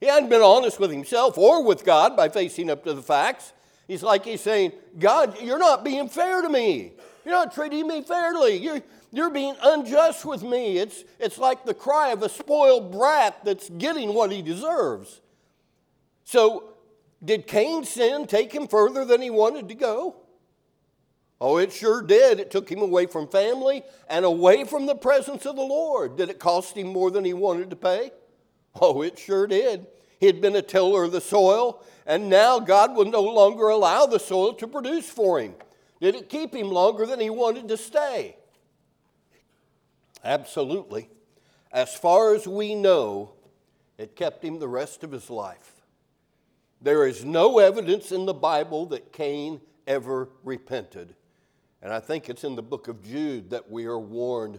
He 0.00 0.06
hadn't 0.06 0.30
been 0.30 0.40
honest 0.40 0.80
with 0.80 0.90
himself 0.90 1.36
or 1.36 1.62
with 1.62 1.84
God 1.84 2.16
by 2.16 2.30
facing 2.30 2.70
up 2.70 2.84
to 2.84 2.94
the 2.94 3.02
facts. 3.02 3.52
He's 3.86 4.02
like 4.02 4.24
he's 4.24 4.40
saying, 4.40 4.72
God, 4.98 5.42
you're 5.42 5.58
not 5.58 5.84
being 5.84 6.08
fair 6.08 6.40
to 6.40 6.48
me. 6.48 6.92
You're 7.26 7.34
not 7.34 7.52
treating 7.52 7.86
me 7.86 8.00
fairly. 8.00 8.56
You're, 8.56 8.80
you're 9.16 9.30
being 9.30 9.54
unjust 9.62 10.24
with 10.24 10.42
me. 10.42 10.78
It's, 10.78 11.04
it's 11.18 11.38
like 11.38 11.64
the 11.64 11.74
cry 11.74 12.10
of 12.10 12.22
a 12.22 12.28
spoiled 12.28 12.92
brat 12.92 13.44
that's 13.44 13.70
getting 13.70 14.12
what 14.12 14.30
he 14.30 14.42
deserves. 14.42 15.20
So 16.24 16.74
did 17.24 17.46
Cain's 17.46 17.88
sin 17.88 18.26
take 18.26 18.52
him 18.52 18.68
further 18.68 19.04
than 19.04 19.22
he 19.22 19.30
wanted 19.30 19.68
to 19.68 19.74
go? 19.74 20.16
Oh, 21.40 21.58
it 21.58 21.72
sure 21.72 22.02
did. 22.02 22.40
It 22.40 22.50
took 22.50 22.68
him 22.70 22.80
away 22.80 23.06
from 23.06 23.28
family 23.28 23.82
and 24.08 24.24
away 24.24 24.64
from 24.64 24.86
the 24.86 24.94
presence 24.94 25.46
of 25.46 25.56
the 25.56 25.62
Lord. 25.62 26.16
Did 26.16 26.30
it 26.30 26.38
cost 26.38 26.76
him 26.76 26.88
more 26.88 27.10
than 27.10 27.24
he 27.24 27.34
wanted 27.34 27.70
to 27.70 27.76
pay? 27.76 28.10
Oh, 28.80 29.02
it 29.02 29.18
sure 29.18 29.46
did. 29.46 29.86
He 30.18 30.26
had 30.26 30.40
been 30.40 30.56
a 30.56 30.62
tiller 30.62 31.04
of 31.04 31.12
the 31.12 31.20
soil, 31.20 31.82
and 32.06 32.30
now 32.30 32.58
God 32.58 32.96
would 32.96 33.08
no 33.08 33.22
longer 33.22 33.68
allow 33.68 34.06
the 34.06 34.18
soil 34.18 34.54
to 34.54 34.66
produce 34.66 35.08
for 35.08 35.40
him. 35.40 35.54
Did 36.00 36.14
it 36.14 36.28
keep 36.28 36.54
him 36.54 36.70
longer 36.70 37.06
than 37.06 37.20
he 37.20 37.30
wanted 37.30 37.68
to 37.68 37.76
stay? 37.76 38.36
Absolutely. 40.26 41.08
As 41.70 41.94
far 41.94 42.34
as 42.34 42.48
we 42.48 42.74
know, 42.74 43.34
it 43.96 44.16
kept 44.16 44.44
him 44.44 44.58
the 44.58 44.66
rest 44.66 45.04
of 45.04 45.12
his 45.12 45.30
life. 45.30 45.84
There 46.82 47.06
is 47.06 47.24
no 47.24 47.60
evidence 47.60 48.10
in 48.10 48.26
the 48.26 48.34
Bible 48.34 48.86
that 48.86 49.12
Cain 49.12 49.60
ever 49.86 50.28
repented. 50.42 51.14
And 51.80 51.92
I 51.92 52.00
think 52.00 52.28
it's 52.28 52.42
in 52.42 52.56
the 52.56 52.62
book 52.62 52.88
of 52.88 53.04
Jude 53.04 53.50
that 53.50 53.70
we 53.70 53.86
are 53.86 54.00
warned 54.00 54.58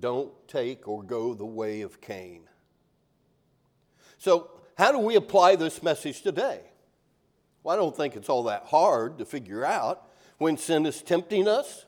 don't 0.00 0.32
take 0.48 0.88
or 0.88 1.02
go 1.02 1.34
the 1.34 1.44
way 1.44 1.82
of 1.82 2.00
Cain. 2.00 2.48
So, 4.16 4.50
how 4.78 4.92
do 4.92 4.98
we 4.98 5.16
apply 5.16 5.56
this 5.56 5.82
message 5.82 6.22
today? 6.22 6.60
Well, 7.62 7.74
I 7.74 7.78
don't 7.78 7.94
think 7.94 8.16
it's 8.16 8.30
all 8.30 8.44
that 8.44 8.64
hard 8.64 9.18
to 9.18 9.26
figure 9.26 9.62
out. 9.62 10.08
When 10.38 10.56
sin 10.56 10.86
is 10.86 11.02
tempting 11.02 11.46
us, 11.46 11.84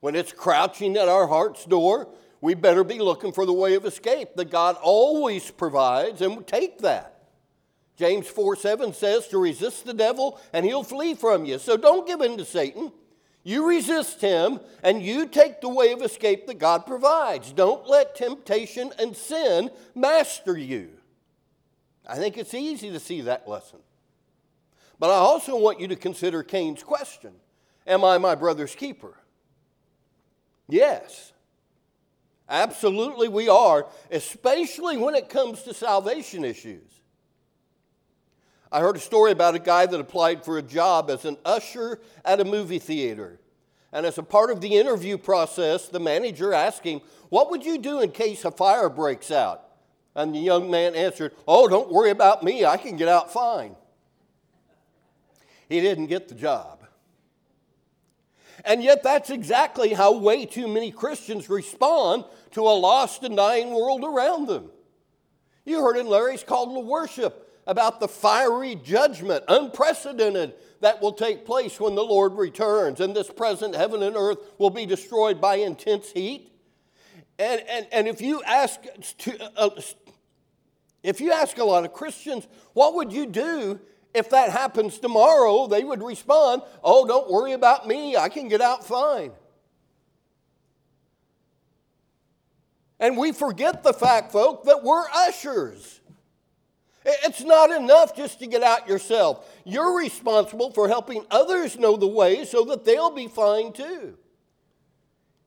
when 0.00 0.16
it's 0.16 0.32
crouching 0.32 0.96
at 0.96 1.08
our 1.08 1.28
heart's 1.28 1.64
door, 1.64 2.08
we 2.46 2.54
better 2.54 2.84
be 2.84 3.00
looking 3.00 3.32
for 3.32 3.44
the 3.44 3.52
way 3.52 3.74
of 3.74 3.84
escape 3.84 4.36
that 4.36 4.52
God 4.52 4.76
always 4.80 5.50
provides 5.50 6.22
and 6.22 6.46
take 6.46 6.78
that. 6.78 7.24
James 7.96 8.28
4 8.28 8.54
7 8.54 8.92
says 8.92 9.26
to 9.28 9.38
resist 9.38 9.84
the 9.84 9.92
devil 9.92 10.40
and 10.52 10.64
he'll 10.64 10.84
flee 10.84 11.14
from 11.14 11.44
you. 11.44 11.58
So 11.58 11.76
don't 11.76 12.06
give 12.06 12.20
in 12.20 12.38
to 12.38 12.44
Satan. 12.44 12.92
You 13.42 13.66
resist 13.66 14.20
him 14.20 14.60
and 14.84 15.02
you 15.02 15.26
take 15.26 15.60
the 15.60 15.68
way 15.68 15.90
of 15.90 16.02
escape 16.02 16.46
that 16.46 16.60
God 16.60 16.86
provides. 16.86 17.52
Don't 17.52 17.88
let 17.88 18.14
temptation 18.14 18.92
and 18.96 19.16
sin 19.16 19.68
master 19.96 20.56
you. 20.56 20.90
I 22.06 22.14
think 22.14 22.38
it's 22.38 22.54
easy 22.54 22.92
to 22.92 23.00
see 23.00 23.22
that 23.22 23.48
lesson. 23.48 23.80
But 25.00 25.10
I 25.10 25.14
also 25.14 25.58
want 25.58 25.80
you 25.80 25.88
to 25.88 25.96
consider 25.96 26.44
Cain's 26.44 26.84
question 26.84 27.32
Am 27.88 28.04
I 28.04 28.18
my 28.18 28.36
brother's 28.36 28.76
keeper? 28.76 29.18
Yes. 30.68 31.32
Absolutely, 32.48 33.28
we 33.28 33.48
are, 33.48 33.86
especially 34.10 34.96
when 34.96 35.14
it 35.14 35.28
comes 35.28 35.62
to 35.62 35.74
salvation 35.74 36.44
issues. 36.44 36.96
I 38.70 38.80
heard 38.80 38.96
a 38.96 39.00
story 39.00 39.32
about 39.32 39.54
a 39.54 39.60
guy 39.60 39.86
that 39.86 40.00
applied 40.00 40.44
for 40.44 40.58
a 40.58 40.62
job 40.62 41.10
as 41.10 41.24
an 41.24 41.38
usher 41.44 42.00
at 42.24 42.40
a 42.40 42.44
movie 42.44 42.78
theater. 42.78 43.40
And 43.92 44.04
as 44.04 44.18
a 44.18 44.22
part 44.22 44.50
of 44.50 44.60
the 44.60 44.76
interview 44.76 45.16
process, 45.18 45.88
the 45.88 46.00
manager 46.00 46.52
asked 46.52 46.84
him, 46.84 47.00
What 47.28 47.50
would 47.50 47.64
you 47.64 47.78
do 47.78 48.00
in 48.00 48.10
case 48.10 48.44
a 48.44 48.50
fire 48.50 48.88
breaks 48.88 49.30
out? 49.30 49.62
And 50.14 50.34
the 50.34 50.38
young 50.38 50.70
man 50.70 50.94
answered, 50.94 51.32
Oh, 51.46 51.68
don't 51.68 51.92
worry 51.92 52.10
about 52.10 52.42
me, 52.42 52.64
I 52.64 52.76
can 52.76 52.96
get 52.96 53.08
out 53.08 53.32
fine. 53.32 53.76
He 55.68 55.80
didn't 55.80 56.06
get 56.06 56.28
the 56.28 56.34
job. 56.34 56.84
And 58.64 58.82
yet, 58.82 59.02
that's 59.02 59.30
exactly 59.30 59.92
how 59.92 60.18
way 60.18 60.44
too 60.44 60.66
many 60.66 60.90
Christians 60.90 61.48
respond 61.48 62.24
to 62.52 62.60
a 62.62 62.74
lost 62.74 63.22
and 63.22 63.36
dying 63.36 63.72
world 63.74 64.04
around 64.04 64.46
them. 64.46 64.70
You 65.64 65.82
heard 65.82 65.96
in 65.96 66.06
Larry's 66.06 66.44
call 66.44 66.74
to 66.74 66.80
worship 66.80 67.42
about 67.66 67.98
the 67.98 68.08
fiery 68.08 68.76
judgment, 68.76 69.44
unprecedented, 69.48 70.54
that 70.80 71.02
will 71.02 71.12
take 71.12 71.44
place 71.44 71.80
when 71.80 71.94
the 71.94 72.04
Lord 72.04 72.34
returns, 72.34 73.00
and 73.00 73.14
this 73.14 73.30
present 73.30 73.74
heaven 73.74 74.02
and 74.02 74.14
earth 74.14 74.38
will 74.58 74.70
be 74.70 74.86
destroyed 74.86 75.40
by 75.40 75.56
intense 75.56 76.12
heat. 76.12 76.52
And, 77.38 77.60
and, 77.68 77.86
and 77.90 78.08
if 78.08 78.20
you 78.20 78.42
ask 78.44 78.80
to, 79.18 79.58
uh, 79.58 79.70
if 81.02 81.20
you 81.20 81.32
ask 81.32 81.58
a 81.58 81.64
lot 81.64 81.84
of 81.84 81.92
Christians, 81.92 82.46
what 82.72 82.94
would 82.94 83.12
you 83.12 83.26
do 83.26 83.80
if 84.14 84.30
that 84.30 84.50
happens 84.50 84.98
tomorrow? 84.98 85.66
They 85.66 85.84
would 85.84 86.02
respond, 86.02 86.62
Oh, 86.82 87.06
don't 87.06 87.30
worry 87.30 87.52
about 87.52 87.86
me, 87.86 88.16
I 88.16 88.28
can 88.28 88.48
get 88.48 88.60
out 88.60 88.86
fine. 88.86 89.32
And 92.98 93.16
we 93.16 93.32
forget 93.32 93.82
the 93.82 93.92
fact, 93.92 94.32
folk, 94.32 94.64
that 94.64 94.82
we're 94.82 95.04
ushers. 95.10 96.00
It's 97.04 97.42
not 97.42 97.70
enough 97.70 98.16
just 98.16 98.40
to 98.40 98.46
get 98.46 98.62
out 98.62 98.88
yourself. 98.88 99.48
You're 99.64 99.96
responsible 99.96 100.72
for 100.72 100.88
helping 100.88 101.24
others 101.30 101.78
know 101.78 101.96
the 101.96 102.06
way 102.06 102.44
so 102.44 102.64
that 102.64 102.84
they'll 102.84 103.12
be 103.12 103.28
fine 103.28 103.72
too. 103.72 104.16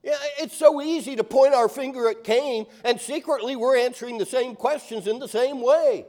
Yeah, 0.01 0.15
it's 0.39 0.55
so 0.55 0.81
easy 0.81 1.17
to 1.17 1.23
point 1.25 1.53
our 1.53 1.67
finger 1.67 2.07
at 2.07 2.23
Cain, 2.23 2.65
and 2.85 3.01
secretly 3.01 3.57
we're 3.57 3.77
answering 3.77 4.17
the 4.17 4.25
same 4.25 4.55
questions 4.55 5.07
in 5.07 5.19
the 5.19 5.27
same 5.27 5.61
way. 5.61 6.05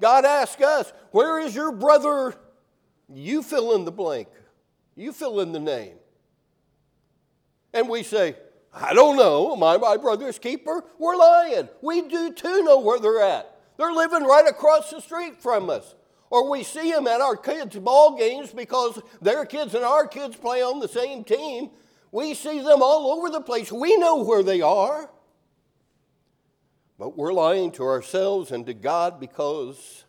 God 0.00 0.24
asks 0.24 0.62
us, 0.62 0.92
Where 1.10 1.40
is 1.40 1.54
your 1.54 1.72
brother? 1.72 2.34
You 3.08 3.42
fill 3.42 3.74
in 3.74 3.84
the 3.84 3.92
blank, 3.92 4.28
you 4.94 5.12
fill 5.12 5.40
in 5.40 5.50
the 5.50 5.58
name. 5.58 5.94
And 7.72 7.88
we 7.88 8.04
say, 8.04 8.36
I 8.78 8.92
don't 8.92 9.16
know. 9.16 9.56
My 9.56 9.78
brother's 9.96 10.38
keeper? 10.38 10.84
We're 10.98 11.16
lying. 11.16 11.68
We 11.80 12.02
do 12.02 12.30
too 12.30 12.62
know 12.62 12.78
where 12.78 13.00
they're 13.00 13.22
at. 13.22 13.58
They're 13.78 13.92
living 13.92 14.22
right 14.22 14.46
across 14.46 14.90
the 14.90 15.00
street 15.00 15.40
from 15.40 15.70
us. 15.70 15.94
Or 16.28 16.50
we 16.50 16.62
see 16.62 16.92
them 16.92 17.06
at 17.06 17.22
our 17.22 17.36
kids' 17.36 17.78
ball 17.78 18.18
games 18.18 18.52
because 18.52 19.00
their 19.22 19.46
kids 19.46 19.74
and 19.74 19.84
our 19.84 20.06
kids 20.06 20.36
play 20.36 20.62
on 20.62 20.80
the 20.80 20.88
same 20.88 21.24
team. 21.24 21.70
We 22.12 22.34
see 22.34 22.58
them 22.60 22.82
all 22.82 23.12
over 23.12 23.30
the 23.30 23.40
place. 23.40 23.72
We 23.72 23.96
know 23.96 24.22
where 24.22 24.42
they 24.42 24.60
are. 24.60 25.10
But 26.98 27.16
we're 27.16 27.32
lying 27.32 27.72
to 27.72 27.84
ourselves 27.84 28.50
and 28.52 28.66
to 28.66 28.74
God 28.74 29.20
because 29.20 30.04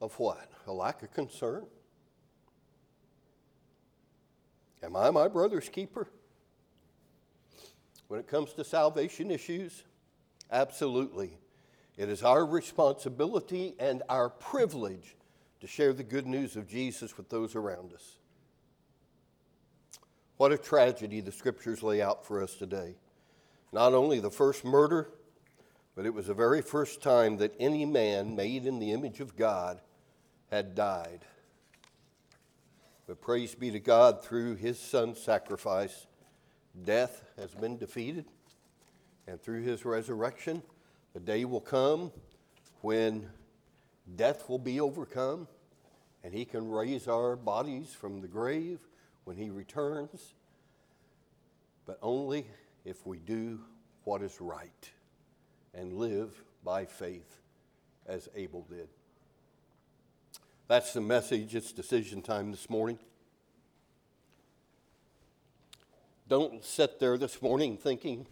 of 0.00 0.18
what? 0.18 0.50
A 0.66 0.72
lack 0.72 1.02
of 1.02 1.12
concern? 1.12 1.66
Am 4.82 4.96
I 4.96 5.10
my 5.10 5.28
brother's 5.28 5.68
keeper? 5.68 6.08
When 8.08 8.20
it 8.20 8.26
comes 8.26 8.52
to 8.54 8.64
salvation 8.64 9.30
issues, 9.30 9.84
Absolutely. 10.50 11.38
It 11.96 12.08
is 12.08 12.22
our 12.22 12.46
responsibility 12.46 13.74
and 13.78 14.02
our 14.08 14.28
privilege 14.28 15.16
to 15.60 15.66
share 15.66 15.92
the 15.92 16.04
good 16.04 16.26
news 16.26 16.56
of 16.56 16.68
Jesus 16.68 17.16
with 17.16 17.28
those 17.28 17.54
around 17.54 17.92
us. 17.92 18.18
What 20.36 20.52
a 20.52 20.58
tragedy 20.58 21.20
the 21.20 21.32
scriptures 21.32 21.82
lay 21.82 22.00
out 22.00 22.24
for 22.24 22.42
us 22.42 22.54
today. 22.54 22.94
Not 23.72 23.92
only 23.92 24.20
the 24.20 24.30
first 24.30 24.64
murder, 24.64 25.10
but 25.96 26.06
it 26.06 26.14
was 26.14 26.28
the 26.28 26.34
very 26.34 26.62
first 26.62 27.02
time 27.02 27.38
that 27.38 27.54
any 27.58 27.84
man 27.84 28.36
made 28.36 28.64
in 28.64 28.78
the 28.78 28.92
image 28.92 29.18
of 29.18 29.36
God 29.36 29.80
had 30.50 30.76
died. 30.76 31.24
But 33.08 33.22
praise 33.22 33.54
be 33.54 33.70
to 33.70 33.80
God, 33.80 34.22
through 34.22 34.56
his 34.56 34.78
son's 34.78 35.18
sacrifice, 35.18 36.06
death 36.84 37.24
has 37.38 37.54
been 37.54 37.78
defeated 37.78 38.26
and 39.26 39.40
through 39.40 39.62
his 39.62 39.86
resurrection, 39.86 40.62
the 41.14 41.20
day 41.20 41.46
will 41.46 41.62
come 41.62 42.12
when 42.82 43.26
death 44.14 44.46
will 44.50 44.58
be 44.58 44.78
overcome 44.78 45.48
and 46.22 46.34
he 46.34 46.44
can 46.44 46.70
raise 46.70 47.08
our 47.08 47.34
bodies 47.34 47.94
from 47.98 48.20
the 48.20 48.28
grave 48.28 48.78
when 49.24 49.38
he 49.38 49.48
returns, 49.48 50.34
but 51.86 51.98
only 52.02 52.46
if 52.84 53.06
we 53.06 53.18
do 53.20 53.58
what 54.04 54.20
is 54.20 54.38
right 54.38 54.90
and 55.72 55.94
live 55.94 56.44
by 56.62 56.84
faith 56.84 57.40
as 58.06 58.28
Abel 58.34 58.66
did. 58.68 58.88
That's 60.68 60.92
the 60.92 61.00
message. 61.00 61.54
It's 61.54 61.72
decision 61.72 62.20
time 62.20 62.50
this 62.50 62.68
morning. 62.68 62.98
Don't 66.28 66.62
sit 66.62 67.00
there 67.00 67.16
this 67.16 67.40
morning 67.40 67.78
thinking, 67.78 68.26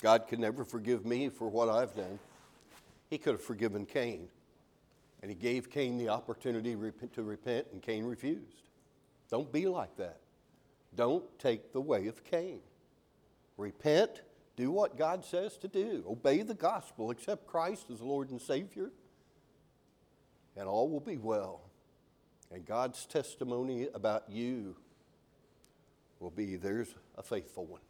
God 0.00 0.26
can 0.26 0.40
never 0.40 0.64
forgive 0.64 1.04
me 1.04 1.28
for 1.28 1.50
what 1.50 1.68
I've 1.68 1.94
done. 1.94 2.18
He 3.10 3.18
could 3.18 3.34
have 3.34 3.42
forgiven 3.42 3.84
Cain. 3.84 4.28
And 5.20 5.30
he 5.30 5.34
gave 5.34 5.70
Cain 5.70 5.98
the 5.98 6.08
opportunity 6.08 6.74
to 7.12 7.22
repent, 7.22 7.66
and 7.70 7.82
Cain 7.82 8.06
refused. 8.06 8.62
Don't 9.30 9.52
be 9.52 9.66
like 9.66 9.94
that. 9.98 10.20
Don't 10.96 11.24
take 11.38 11.74
the 11.74 11.80
way 11.80 12.06
of 12.06 12.24
Cain. 12.24 12.60
Repent, 13.58 14.22
do 14.56 14.70
what 14.70 14.96
God 14.96 15.26
says 15.26 15.58
to 15.58 15.68
do, 15.68 16.04
obey 16.08 16.40
the 16.40 16.54
gospel, 16.54 17.10
accept 17.10 17.46
Christ 17.46 17.90
as 17.90 18.00
Lord 18.00 18.30
and 18.30 18.40
Savior, 18.40 18.90
and 20.56 20.68
all 20.68 20.88
will 20.88 21.00
be 21.00 21.16
well. 21.16 21.62
And 22.52 22.64
God's 22.64 23.04
testimony 23.06 23.88
about 23.94 24.28
you 24.28 24.76
will 26.20 26.30
be 26.30 26.56
there's 26.56 26.94
a 27.18 27.22
faithful 27.22 27.66
one 27.66 27.80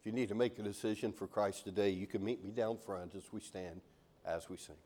If 0.00 0.06
you 0.06 0.12
need 0.12 0.28
to 0.28 0.34
make 0.34 0.58
a 0.58 0.62
decision 0.62 1.12
for 1.12 1.26
Christ 1.26 1.64
today, 1.64 1.90
you 1.90 2.06
can 2.06 2.24
meet 2.24 2.42
me 2.42 2.50
down 2.50 2.78
front 2.78 3.14
as 3.14 3.32
we 3.32 3.40
stand, 3.40 3.80
as 4.26 4.48
we 4.50 4.56
sing. 4.56 4.76